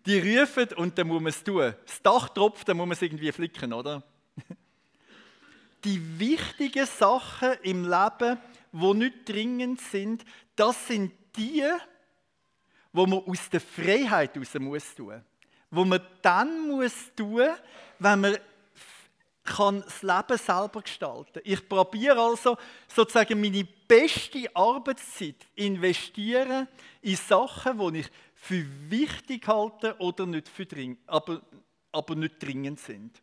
Die 0.06 0.20
rufen 0.20 0.68
und 0.76 0.96
dann 0.96 1.08
muss 1.08 1.22
man 1.24 1.30
es 1.32 1.44
tun. 1.44 1.74
Das 1.88 2.04
Dach 2.04 2.30
tropft, 2.30 2.70
dann 2.70 2.78
muss 2.78 2.86
man 2.86 2.94
es 2.94 3.02
irgendwie 3.02 3.32
flicken, 3.32 3.74
oder? 3.74 4.04
Die 5.84 6.20
wichtigen 6.20 6.86
Sachen 6.86 7.54
im 7.64 7.84
Leben, 7.84 8.38
die 8.72 8.94
nicht 8.94 9.30
dringend 9.30 9.82
sind, 9.82 10.24
das 10.56 10.88
sind 10.88 11.12
die, 11.36 11.64
wo 12.92 13.06
man 13.06 13.20
aus 13.20 13.50
der 13.50 13.62
Freiheit 13.62 14.38
raus 14.38 14.54
muss 14.56 14.96
tun. 14.96 15.22
Wo 15.70 15.84
man 15.84 16.02
dann 16.22 16.68
muss 16.70 16.94
tun, 17.16 17.50
wenn 18.00 18.22
man 18.22 18.38
kann 19.44 19.82
das 19.82 20.02
Leben 20.02 20.38
selber 20.38 20.82
gestalten. 20.82 21.42
Ich 21.44 21.68
probiere 21.68 22.20
also 22.20 22.58
sozusagen 22.88 23.42
meine 23.42 23.68
beste 23.88 24.50
Arbeitszeit 24.56 25.36
investieren 25.56 26.68
in 27.02 27.16
Sachen, 27.18 27.78
die 27.78 28.00
ich 28.00 28.12
für 28.36 28.66
wichtig 28.90 29.48
halte 29.48 29.98
oder 30.00 30.26
nicht 30.26 30.48
für 30.48 30.66
dringend, 30.66 31.00
aber, 31.08 31.42
aber 31.92 32.16
nicht 32.16 32.42
dringend 32.42 32.80
sind. 32.80 33.22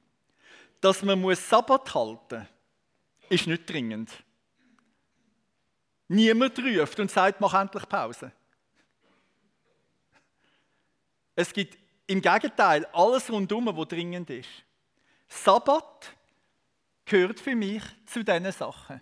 Dass 0.81 1.03
man 1.03 1.21
muss 1.21 1.49
Sabbat 1.49 1.95
halten 1.95 2.49
ist 3.31 3.47
nicht 3.47 3.71
dringend. 3.71 4.11
Niemand 6.09 6.59
ruft 6.59 6.99
und 6.99 7.11
sagt, 7.11 7.41
mach 7.41 7.55
endlich 7.55 7.89
Pause. 7.89 8.33
Es 11.37 11.53
gibt 11.53 11.79
im 12.09 12.21
Gegenteil 12.21 12.85
alles 12.87 13.31
rundum, 13.31 13.67
was 13.75 13.89
dringend 13.89 14.29
ist. 14.31 14.51
Sabbat 15.29 16.13
gehört 17.05 17.39
für 17.39 17.55
mich 17.55 17.85
zu 18.05 18.25
diesen 18.25 18.51
Sachen. 18.51 19.01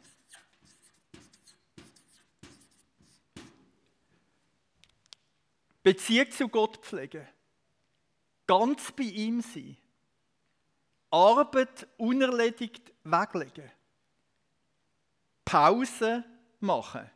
Beziehung 5.83 6.31
zu 6.31 6.49
Gott 6.49 6.77
pflegen. 6.85 7.27
Ganz 8.47 8.93
bei 8.93 9.05
ihm 9.05 9.41
sein. 9.41 9.79
Arbeit 11.11 11.87
unerledigt 11.97 12.92
weglegen. 13.05 13.71
Pause 15.44 16.25
machen. 16.61 17.11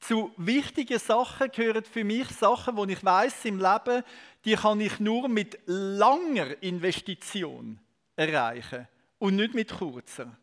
Zu 0.00 0.32
wichtigen 0.38 0.98
Sachen 0.98 1.50
gehören 1.50 1.84
für 1.84 2.04
mich 2.04 2.28
Sachen, 2.28 2.76
wo 2.76 2.84
ich 2.86 3.04
weiß 3.04 3.44
im 3.44 3.58
Leben, 3.58 4.02
die 4.44 4.54
kann 4.54 4.80
ich 4.80 4.98
nur 4.98 5.28
mit 5.28 5.58
langer 5.66 6.62
Investition 6.62 7.78
erreichen 8.16 8.88
und 9.18 9.36
nicht 9.36 9.54
mit 9.54 9.76
kurzer. 9.76 10.36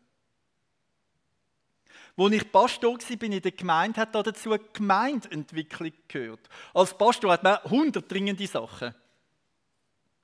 Als 2.16 2.32
ich 2.32 2.52
Pastor 2.52 2.92
war 2.92 3.16
bin 3.16 3.32
in 3.32 3.42
der 3.42 3.52
Gemeinde, 3.52 4.00
hat 4.00 4.14
dazu 4.14 4.56
Gemeindeentwicklung 4.72 5.92
gehört. 6.06 6.48
Als 6.74 6.96
Pastor 6.96 7.32
hat 7.32 7.42
man 7.42 7.58
100 7.58 8.10
dringende 8.10 8.46
Sachen. 8.46 8.94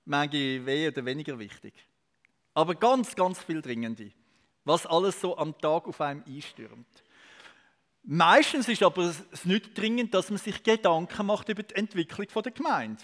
Manche 0.04 0.64
weh 0.66 0.88
oder 0.88 1.04
weniger 1.04 1.38
wichtig. 1.38 1.74
Aber 2.52 2.74
ganz, 2.74 3.14
ganz 3.14 3.40
viel 3.42 3.62
dringende. 3.62 4.12
Was 4.64 4.86
alles 4.86 5.20
so 5.20 5.36
am 5.36 5.58
Tag 5.58 5.86
auf 5.86 6.00
einem 6.00 6.22
einstürmt. 6.26 6.86
Meistens 8.02 8.68
ist 8.68 8.82
aber 8.82 9.02
es 9.02 9.44
nicht 9.44 9.76
dringend, 9.76 10.12
dass 10.12 10.28
man 10.28 10.38
sich 10.38 10.62
Gedanken 10.62 11.26
macht 11.26 11.48
über 11.48 11.62
die 11.62 11.74
Entwicklung 11.74 12.26
der 12.42 12.52
Gemeinde 12.52 13.02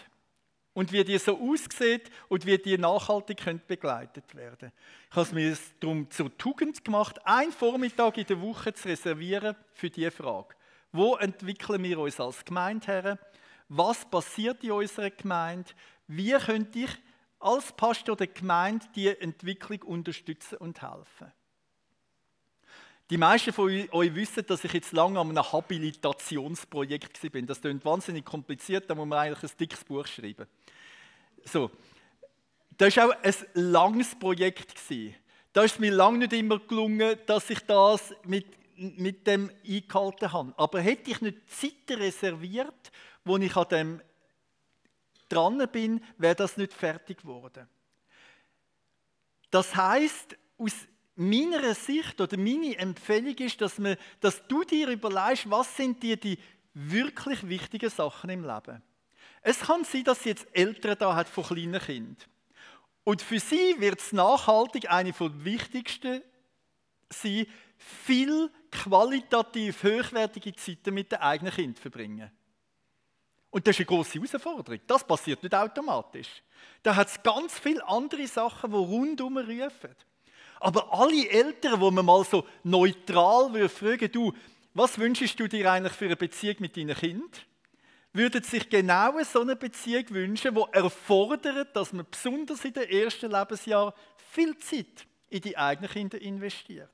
und 0.75 0.93
wie 0.93 1.05
die 1.05 1.19
so 1.19 1.39
aussieht 1.39 2.11
und 2.29 2.47
wie 2.47 2.59
die 2.59 2.79
nachhaltig 2.79 3.67
begleitet 3.67 4.35
werden 4.35 4.73
Ich 5.09 5.17
habe 5.17 5.27
es 5.27 5.33
mir 5.33 5.57
darum 5.81 6.11
zur 6.11 6.37
Tugend 6.37 6.85
gemacht, 6.85 7.19
einen 7.25 7.53
Vormittag 7.53 8.19
in 8.19 8.27
der 8.27 8.41
Woche 8.41 8.73
zu 8.73 8.89
reservieren 8.89 9.57
für 9.73 9.91
diese 9.91 10.11
Frage. 10.11 10.55
Wo 10.93 11.17
entwickeln 11.17 11.83
wir 11.83 11.99
uns 11.99 12.21
als 12.21 12.45
Gemeindeherren? 12.45 13.19
Was 13.69 14.05
passiert 14.05 14.63
in 14.65 14.73
unserer 14.73 15.11
Gemeinde? 15.11 15.71
Wie 16.13 16.33
könnte 16.33 16.81
ich 16.81 16.91
als 17.39 17.71
Pastor 17.71 18.17
der 18.17 18.27
Gemeinde 18.27 18.85
diese 18.97 19.21
Entwicklung 19.21 19.83
unterstützen 19.83 20.57
und 20.57 20.83
helfen? 20.83 21.33
Die 23.11 23.17
meisten 23.17 23.53
von 23.53 23.71
euch 23.93 24.15
wissen, 24.17 24.45
dass 24.45 24.65
ich 24.65 24.73
jetzt 24.73 24.91
lange 24.91 25.21
an 25.21 25.29
einem 25.29 25.53
Habilitationsprojekt 25.53 27.23
war. 27.23 27.43
Das 27.43 27.61
klingt 27.61 27.85
wahnsinnig 27.85 28.25
kompliziert, 28.25 28.91
da 28.91 28.97
muss 28.97 29.07
man 29.07 29.21
eigentlich 29.21 29.53
ein 29.53 29.57
dickes 29.57 29.85
Buch 29.85 30.05
schreiben. 30.05 30.49
So. 31.45 31.71
Das 32.77 32.97
war 32.97 33.11
auch 33.11 33.23
ein 33.23 33.35
langes 33.55 34.19
Projekt. 34.19 34.75
Da 35.53 35.63
ist 35.63 35.75
es 35.75 35.79
mir 35.79 35.93
lange 35.93 36.19
nicht 36.19 36.33
immer 36.33 36.59
gelungen, 36.59 37.21
dass 37.25 37.51
ich 37.51 37.61
das 37.61 38.13
mit, 38.25 38.47
mit 38.77 39.29
dem 39.29 39.49
eingehalten 39.65 40.33
habe. 40.33 40.55
Aber 40.57 40.81
hätte 40.81 41.13
ich 41.13 41.21
nicht 41.21 41.39
Zeit 41.49 41.99
reserviert, 42.01 42.91
wo 43.25 43.37
ich 43.37 43.57
an 43.57 43.69
dem 43.69 44.01
dran 45.31 45.67
bin, 45.71 46.03
wäre 46.19 46.35
das 46.35 46.57
nicht 46.57 46.73
fertig 46.73 47.19
geworden. 47.19 47.69
Das 49.51 49.75
heißt, 49.75 50.37
aus 50.59 50.75
meiner 51.17 51.75
Sicht 51.75 52.21
oder 52.21 52.37
meine 52.37 52.77
Empfehlung 52.77 53.37
ist, 53.37 53.61
dass, 53.61 53.79
man, 53.79 53.97
dass 54.21 54.47
du 54.47 54.65
dir 54.65 54.89
überlegst, 54.89 55.51
was 55.51 55.77
sind 55.77 56.03
dir 56.03 56.17
die 56.17 56.39
wirklich 56.75 57.49
wichtigen 57.49 57.91
Sachen 57.91 58.31
im 58.31 58.45
Leben. 58.45 58.83
Es 59.43 59.61
kann 59.61 59.85
sein, 59.85 60.05
dass 60.05 60.23
sie 60.23 60.31
jetzt 60.31 60.47
Eltern 60.53 60.97
da 60.99 61.15
hat 61.15 61.29
von 61.29 61.45
kleinen 61.45 61.81
Kindern. 61.81 62.17
Und 63.05 63.23
für 63.23 63.41
sie 63.41 63.75
wird 63.79 64.01
es 64.01 64.13
nachhaltig 64.13 64.91
eine 64.91 65.13
der 65.13 65.45
wichtigsten 65.45 66.23
sein, 67.09 67.47
viel 67.77 68.51
qualitativ 68.71 69.83
hochwertige 69.83 70.55
Zeiten 70.55 70.95
mit 70.95 71.11
den 71.11 71.19
eigenen 71.19 71.53
Kindern 71.53 71.81
verbringen. 71.81 72.31
Und 73.51 73.67
das 73.67 73.75
ist 73.75 73.81
eine 73.81 73.87
große 73.87 74.21
Herausforderung. 74.21 74.81
Das 74.87 75.05
passiert 75.05 75.43
nicht 75.43 75.55
automatisch. 75.55 76.43
Da 76.83 76.95
hat 76.95 77.09
es 77.09 77.23
ganz 77.23 77.59
viele 77.59 77.87
andere 77.87 78.27
Sachen, 78.27 78.71
die 78.71 78.77
rundum 78.77 79.37
rufen. 79.37 79.95
Aber 80.61 80.93
alle 80.93 81.29
Eltern, 81.29 81.81
wo 81.81 81.91
man 81.91 82.05
mal 82.05 82.25
so 82.25 82.47
neutral 82.63 83.69
fragen, 83.69 84.13
du, 84.13 84.33
was 84.75 84.99
wünschst 84.99 85.39
du 85.41 85.49
dir 85.49 85.71
eigentlich 85.71 85.95
für 85.95 86.05
eine 86.05 86.17
Beziehung 86.17 86.57
mit 86.61 86.77
deinen 86.77 86.95
Kindern? 86.95 87.31
Würden 88.13 88.43
sich 88.43 88.69
genau 88.69 89.23
so 89.23 89.41
eine 89.41 89.57
Beziehung 89.57 90.05
wünschen, 90.11 90.55
die 90.55 90.65
erfordert, 90.73 91.75
dass 91.75 91.93
man 91.93 92.07
besonders 92.09 92.65
in 92.65 92.73
den 92.73 92.89
ersten 92.89 93.31
Lebensjahren 93.31 93.93
viel 94.33 94.57
Zeit 94.59 95.07
in 95.29 95.41
die 95.41 95.57
eigenen 95.57 95.91
Kinder 95.91 96.21
investiert. 96.21 96.91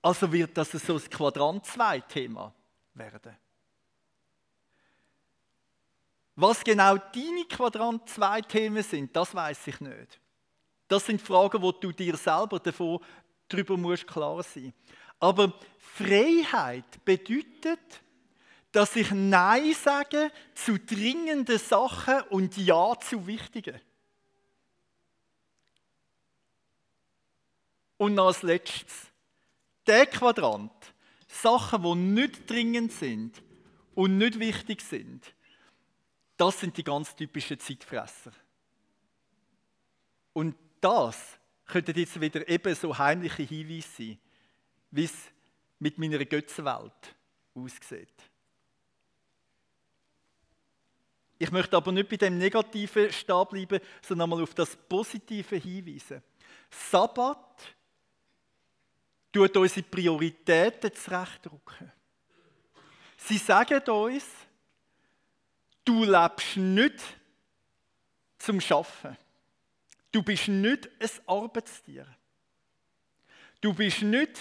Also 0.00 0.30
wird 0.30 0.56
das 0.56 0.70
so 0.70 0.94
ein 0.94 1.10
Quadrant 1.10 1.66
2 1.66 2.00
Thema 2.00 2.54
werden. 2.94 3.36
Was 6.40 6.62
genau 6.62 6.96
deine 6.96 7.46
Quadrant 7.48 8.08
2 8.08 8.42
Themen 8.42 8.84
sind, 8.84 9.16
das 9.16 9.34
weiß 9.34 9.66
ich 9.66 9.80
nicht. 9.80 10.20
Das 10.86 11.04
sind 11.04 11.20
Fragen, 11.20 11.60
wo 11.60 11.72
du 11.72 11.90
dir 11.90 12.16
selber 12.16 12.60
davon 12.60 13.00
darüber 13.48 13.76
musst 13.76 14.06
klar 14.06 14.40
sein. 14.44 14.72
Aber 15.18 15.52
Freiheit 15.80 17.04
bedeutet, 17.04 17.80
dass 18.70 18.94
ich 18.94 19.10
Nein 19.10 19.74
sage 19.74 20.30
zu 20.54 20.78
dringenden 20.78 21.58
Sachen 21.58 22.20
und 22.30 22.56
Ja 22.56 22.96
zu 23.00 23.26
wichtigen. 23.26 23.80
Und 27.96 28.16
als 28.16 28.42
letztes, 28.42 29.08
der 29.88 30.06
Quadrant, 30.06 30.94
Sachen, 31.26 31.82
die 31.82 31.94
nicht 31.96 32.48
dringend 32.48 32.92
sind 32.92 33.42
und 33.96 34.18
nicht 34.18 34.38
wichtig 34.38 34.82
sind, 34.82 35.34
das 36.38 36.60
sind 36.60 36.76
die 36.76 36.84
ganz 36.84 37.14
typischen 37.14 37.58
Zeitfresser. 37.58 38.32
Und 40.32 40.56
das 40.80 41.38
könnten 41.66 41.98
jetzt 41.98 42.18
wieder 42.20 42.48
eben 42.48 42.74
so 42.74 42.96
heimliche 42.96 43.42
Hinweise 43.42 43.88
sein, 43.96 44.18
wie 44.92 45.04
es 45.04 45.14
mit 45.80 45.98
meiner 45.98 46.24
Götzenwelt 46.24 47.14
aussieht. 47.54 48.14
Ich 51.40 51.50
möchte 51.50 51.76
aber 51.76 51.92
nicht 51.92 52.08
bei 52.08 52.16
dem 52.16 52.38
Negativen 52.38 53.12
stehen 53.12 53.46
bleiben, 53.48 53.80
sondern 54.00 54.30
mal 54.30 54.42
auf 54.42 54.54
das 54.54 54.76
Positive 54.76 55.56
hinweisen. 55.56 56.22
Sabbat 56.70 57.76
tut 59.32 59.56
unsere 59.56 59.86
Prioritäten 59.86 60.94
zurechtdrücken. 60.94 61.92
Sie 63.16 63.38
sagen 63.38 63.82
uns, 63.90 64.24
du 65.88 66.04
lebst 66.04 66.56
nicht 66.58 67.02
zum 68.36 68.60
Schaffen. 68.60 69.16
Du 70.12 70.22
bist 70.22 70.48
nicht 70.48 70.88
ein 71.00 71.10
Arbeitstier. 71.26 72.06
Du 73.60 73.72
bist 73.72 74.02
nicht 74.02 74.38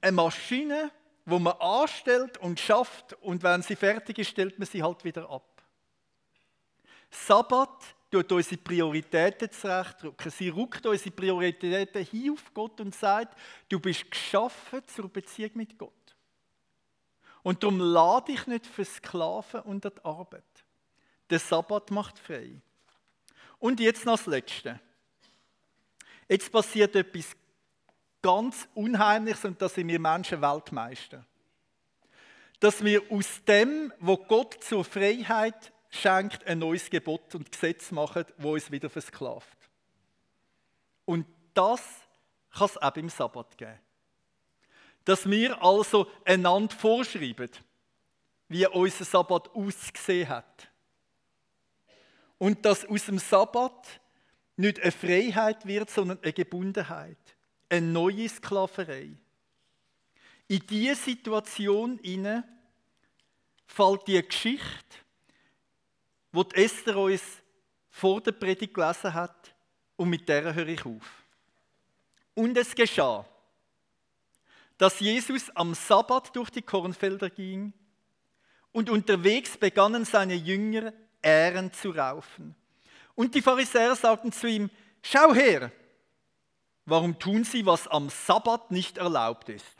eine 0.00 0.12
Maschine, 0.12 0.90
wo 1.26 1.38
man 1.38 1.54
anstellt 1.60 2.38
und 2.38 2.58
schafft 2.58 3.12
und 3.22 3.42
wenn 3.42 3.62
sie 3.62 3.76
fertig 3.76 4.18
ist, 4.18 4.30
stellt 4.30 4.58
man 4.58 4.66
sie 4.66 4.82
halt 4.82 5.04
wieder 5.04 5.28
ab. 5.28 5.62
Sabbat 7.10 7.94
tut 8.10 8.32
unsere 8.32 8.56
Prioritäten 8.56 9.50
zurechtrücken. 9.50 10.30
Sie 10.30 10.48
rückt 10.48 10.84
unsere 10.86 11.10
Prioritäten 11.10 12.04
hin 12.04 12.32
auf 12.32 12.52
Gott 12.54 12.80
und 12.80 12.94
sagt, 12.94 13.38
du 13.68 13.78
bist 13.78 14.10
geschaffen 14.10 14.80
zur 14.86 15.08
Beziehung 15.08 15.50
mit 15.54 15.78
Gott. 15.78 16.01
Und 17.42 17.62
darum 17.62 17.80
lade 17.80 18.32
ich 18.32 18.46
nicht 18.46 18.66
für 18.66 18.84
Sklaven 18.84 19.62
unter 19.62 19.90
die 19.90 20.04
Arbeit. 20.04 20.44
Der 21.30 21.38
Sabbat 21.38 21.90
macht 21.90 22.18
frei. 22.18 22.60
Und 23.58 23.80
jetzt 23.80 24.04
noch 24.04 24.16
das 24.16 24.26
Letzte. 24.26 24.80
Jetzt 26.28 26.52
passiert 26.52 26.94
etwas 26.94 27.36
ganz 28.22 28.68
Unheimliches 28.74 29.44
und 29.44 29.60
da 29.60 29.68
sind 29.68 29.88
wir 29.88 29.98
Menschen 29.98 30.40
Weltmeister. 30.40 31.26
Dass 32.60 32.82
wir 32.84 33.02
aus 33.10 33.42
dem, 33.46 33.92
wo 33.98 34.16
Gott 34.16 34.62
zur 34.62 34.84
Freiheit 34.84 35.72
schenkt, 35.90 36.46
ein 36.46 36.60
neues 36.60 36.88
Gebot 36.88 37.34
und 37.34 37.50
Gesetz 37.50 37.90
machen, 37.90 38.24
wo 38.38 38.54
uns 38.54 38.70
wieder 38.70 38.88
versklavt. 38.88 39.58
Und 41.04 41.26
das 41.54 41.82
kann 42.52 42.66
es 42.66 42.78
auch 42.78 42.96
im 42.96 43.08
Sabbat 43.08 43.58
geben. 43.58 43.78
Dass 45.04 45.28
wir 45.28 45.60
also 45.62 46.08
einander 46.24 46.74
vorschreiben, 46.74 47.50
wie 48.48 48.66
unser 48.66 49.04
Sabbat 49.04 49.50
ausgesehen 49.54 50.28
hat. 50.28 50.68
Und 52.38 52.64
dass 52.64 52.84
aus 52.84 53.06
dem 53.06 53.18
Sabbat 53.18 54.00
nicht 54.56 54.80
eine 54.80 54.92
Freiheit 54.92 55.66
wird, 55.66 55.90
sondern 55.90 56.18
eine 56.22 56.32
Gebundenheit 56.32 57.18
eine 57.72 57.86
neue 57.86 58.28
Sklaverei. 58.28 59.10
In 60.46 60.66
diese 60.68 60.94
Situation 60.94 61.98
inne 62.00 62.44
fällt 63.66 64.06
die 64.06 64.22
Geschichte, 64.22 64.98
wo 66.30 66.44
die 66.44 66.62
Esther 66.62 66.96
uns 66.98 67.22
vor 67.88 68.20
der 68.20 68.32
Predigt 68.32 68.74
gelesen 68.74 69.14
hat, 69.14 69.54
und 69.96 70.10
mit 70.10 70.28
der 70.28 70.54
höre 70.54 70.68
ich 70.68 70.84
auf. 70.84 71.24
Und 72.34 72.56
es 72.56 72.74
geschah, 72.74 73.26
dass 74.82 74.98
Jesus 74.98 75.48
am 75.54 75.74
Sabbat 75.74 76.34
durch 76.34 76.50
die 76.50 76.60
Kornfelder 76.60 77.30
ging 77.30 77.72
und 78.72 78.90
unterwegs 78.90 79.56
begannen 79.56 80.04
seine 80.04 80.34
Jünger 80.34 80.92
Ähren 81.22 81.72
zu 81.72 81.90
raufen. 81.90 82.56
Und 83.14 83.36
die 83.36 83.42
Pharisäer 83.42 83.94
sagten 83.94 84.32
zu 84.32 84.48
ihm, 84.48 84.70
schau 85.00 85.32
her, 85.32 85.70
Warum 86.84 87.16
tun 87.16 87.44
sie, 87.44 87.64
was 87.64 87.86
am 87.86 88.08
Sabbat 88.08 88.72
nicht 88.72 88.98
erlaubt 88.98 89.50
ist? 89.50 89.76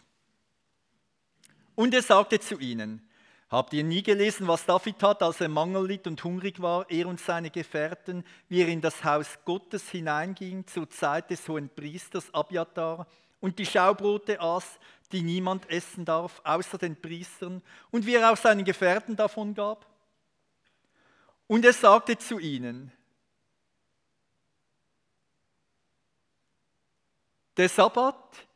Und 1.75 1.95
er 1.95 2.03
sagte 2.03 2.39
zu 2.39 2.61
ihnen, 2.61 3.05
Habt 3.53 3.75
ihr 3.75 3.85
nie 3.85 4.03
gelesen, 4.03 4.49
was 4.49 4.65
David 4.65 4.99
tat, 4.99 5.23
als 5.23 5.43
er 5.43 5.51
Mangel 5.51 5.87
litt 5.87 6.07
und 6.07 6.25
hungrig 6.25 6.63
war, 6.63 6.91
er 6.91 7.07
und 7.07 7.21
seine 7.21 7.51
Gefährten, 7.51 8.25
wie 8.49 8.63
er 8.63 8.69
in 8.69 8.81
das 8.81 9.05
Haus 9.05 9.39
Gottes 9.45 9.91
hineinging 9.91 10.67
zur 10.67 10.89
Zeit 10.89 11.29
des 11.29 11.47
hohen 11.47 11.69
Priesters 11.69 12.33
Abiatar 12.33 13.07
und 13.41 13.59
die 13.59 13.67
Schaubrote 13.67 14.41
aß, 14.41 14.79
die 15.13 15.21
niemand 15.21 15.69
essen 15.69 16.07
darf, 16.07 16.41
außer 16.45 16.79
den 16.79 16.99
Priestern, 16.99 17.61
und 17.91 18.07
wie 18.07 18.15
er 18.15 18.33
auch 18.33 18.39
seinen 18.39 18.65
Gefährten 18.65 19.17
davon 19.17 19.53
gab? 19.53 19.87
Und 21.47 21.67
er 21.67 21.75
sagte 21.75 22.17
zu 22.17 22.39
ihnen, 22.39 22.91
Der 27.59 27.69
Sabbat 27.69 28.49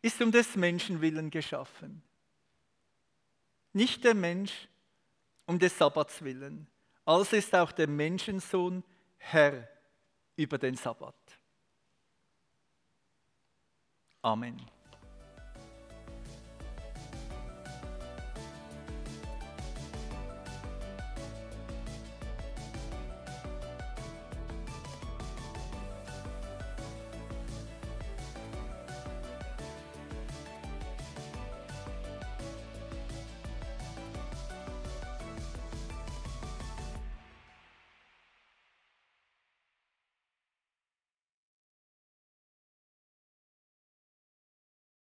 ist 0.00 0.22
um 0.22 0.32
des 0.32 0.56
Menschen 0.56 1.02
willen 1.02 1.28
geschaffen. 1.28 2.02
Nicht 3.78 4.02
der 4.02 4.14
Mensch 4.14 4.66
um 5.46 5.56
des 5.56 5.78
Sabbats 5.78 6.20
willen. 6.22 6.66
Also 7.04 7.36
ist 7.36 7.54
auch 7.54 7.70
der 7.70 7.86
Menschensohn 7.86 8.82
Herr 9.18 9.68
über 10.34 10.58
den 10.58 10.74
Sabbat. 10.74 11.14
Amen. 14.20 14.60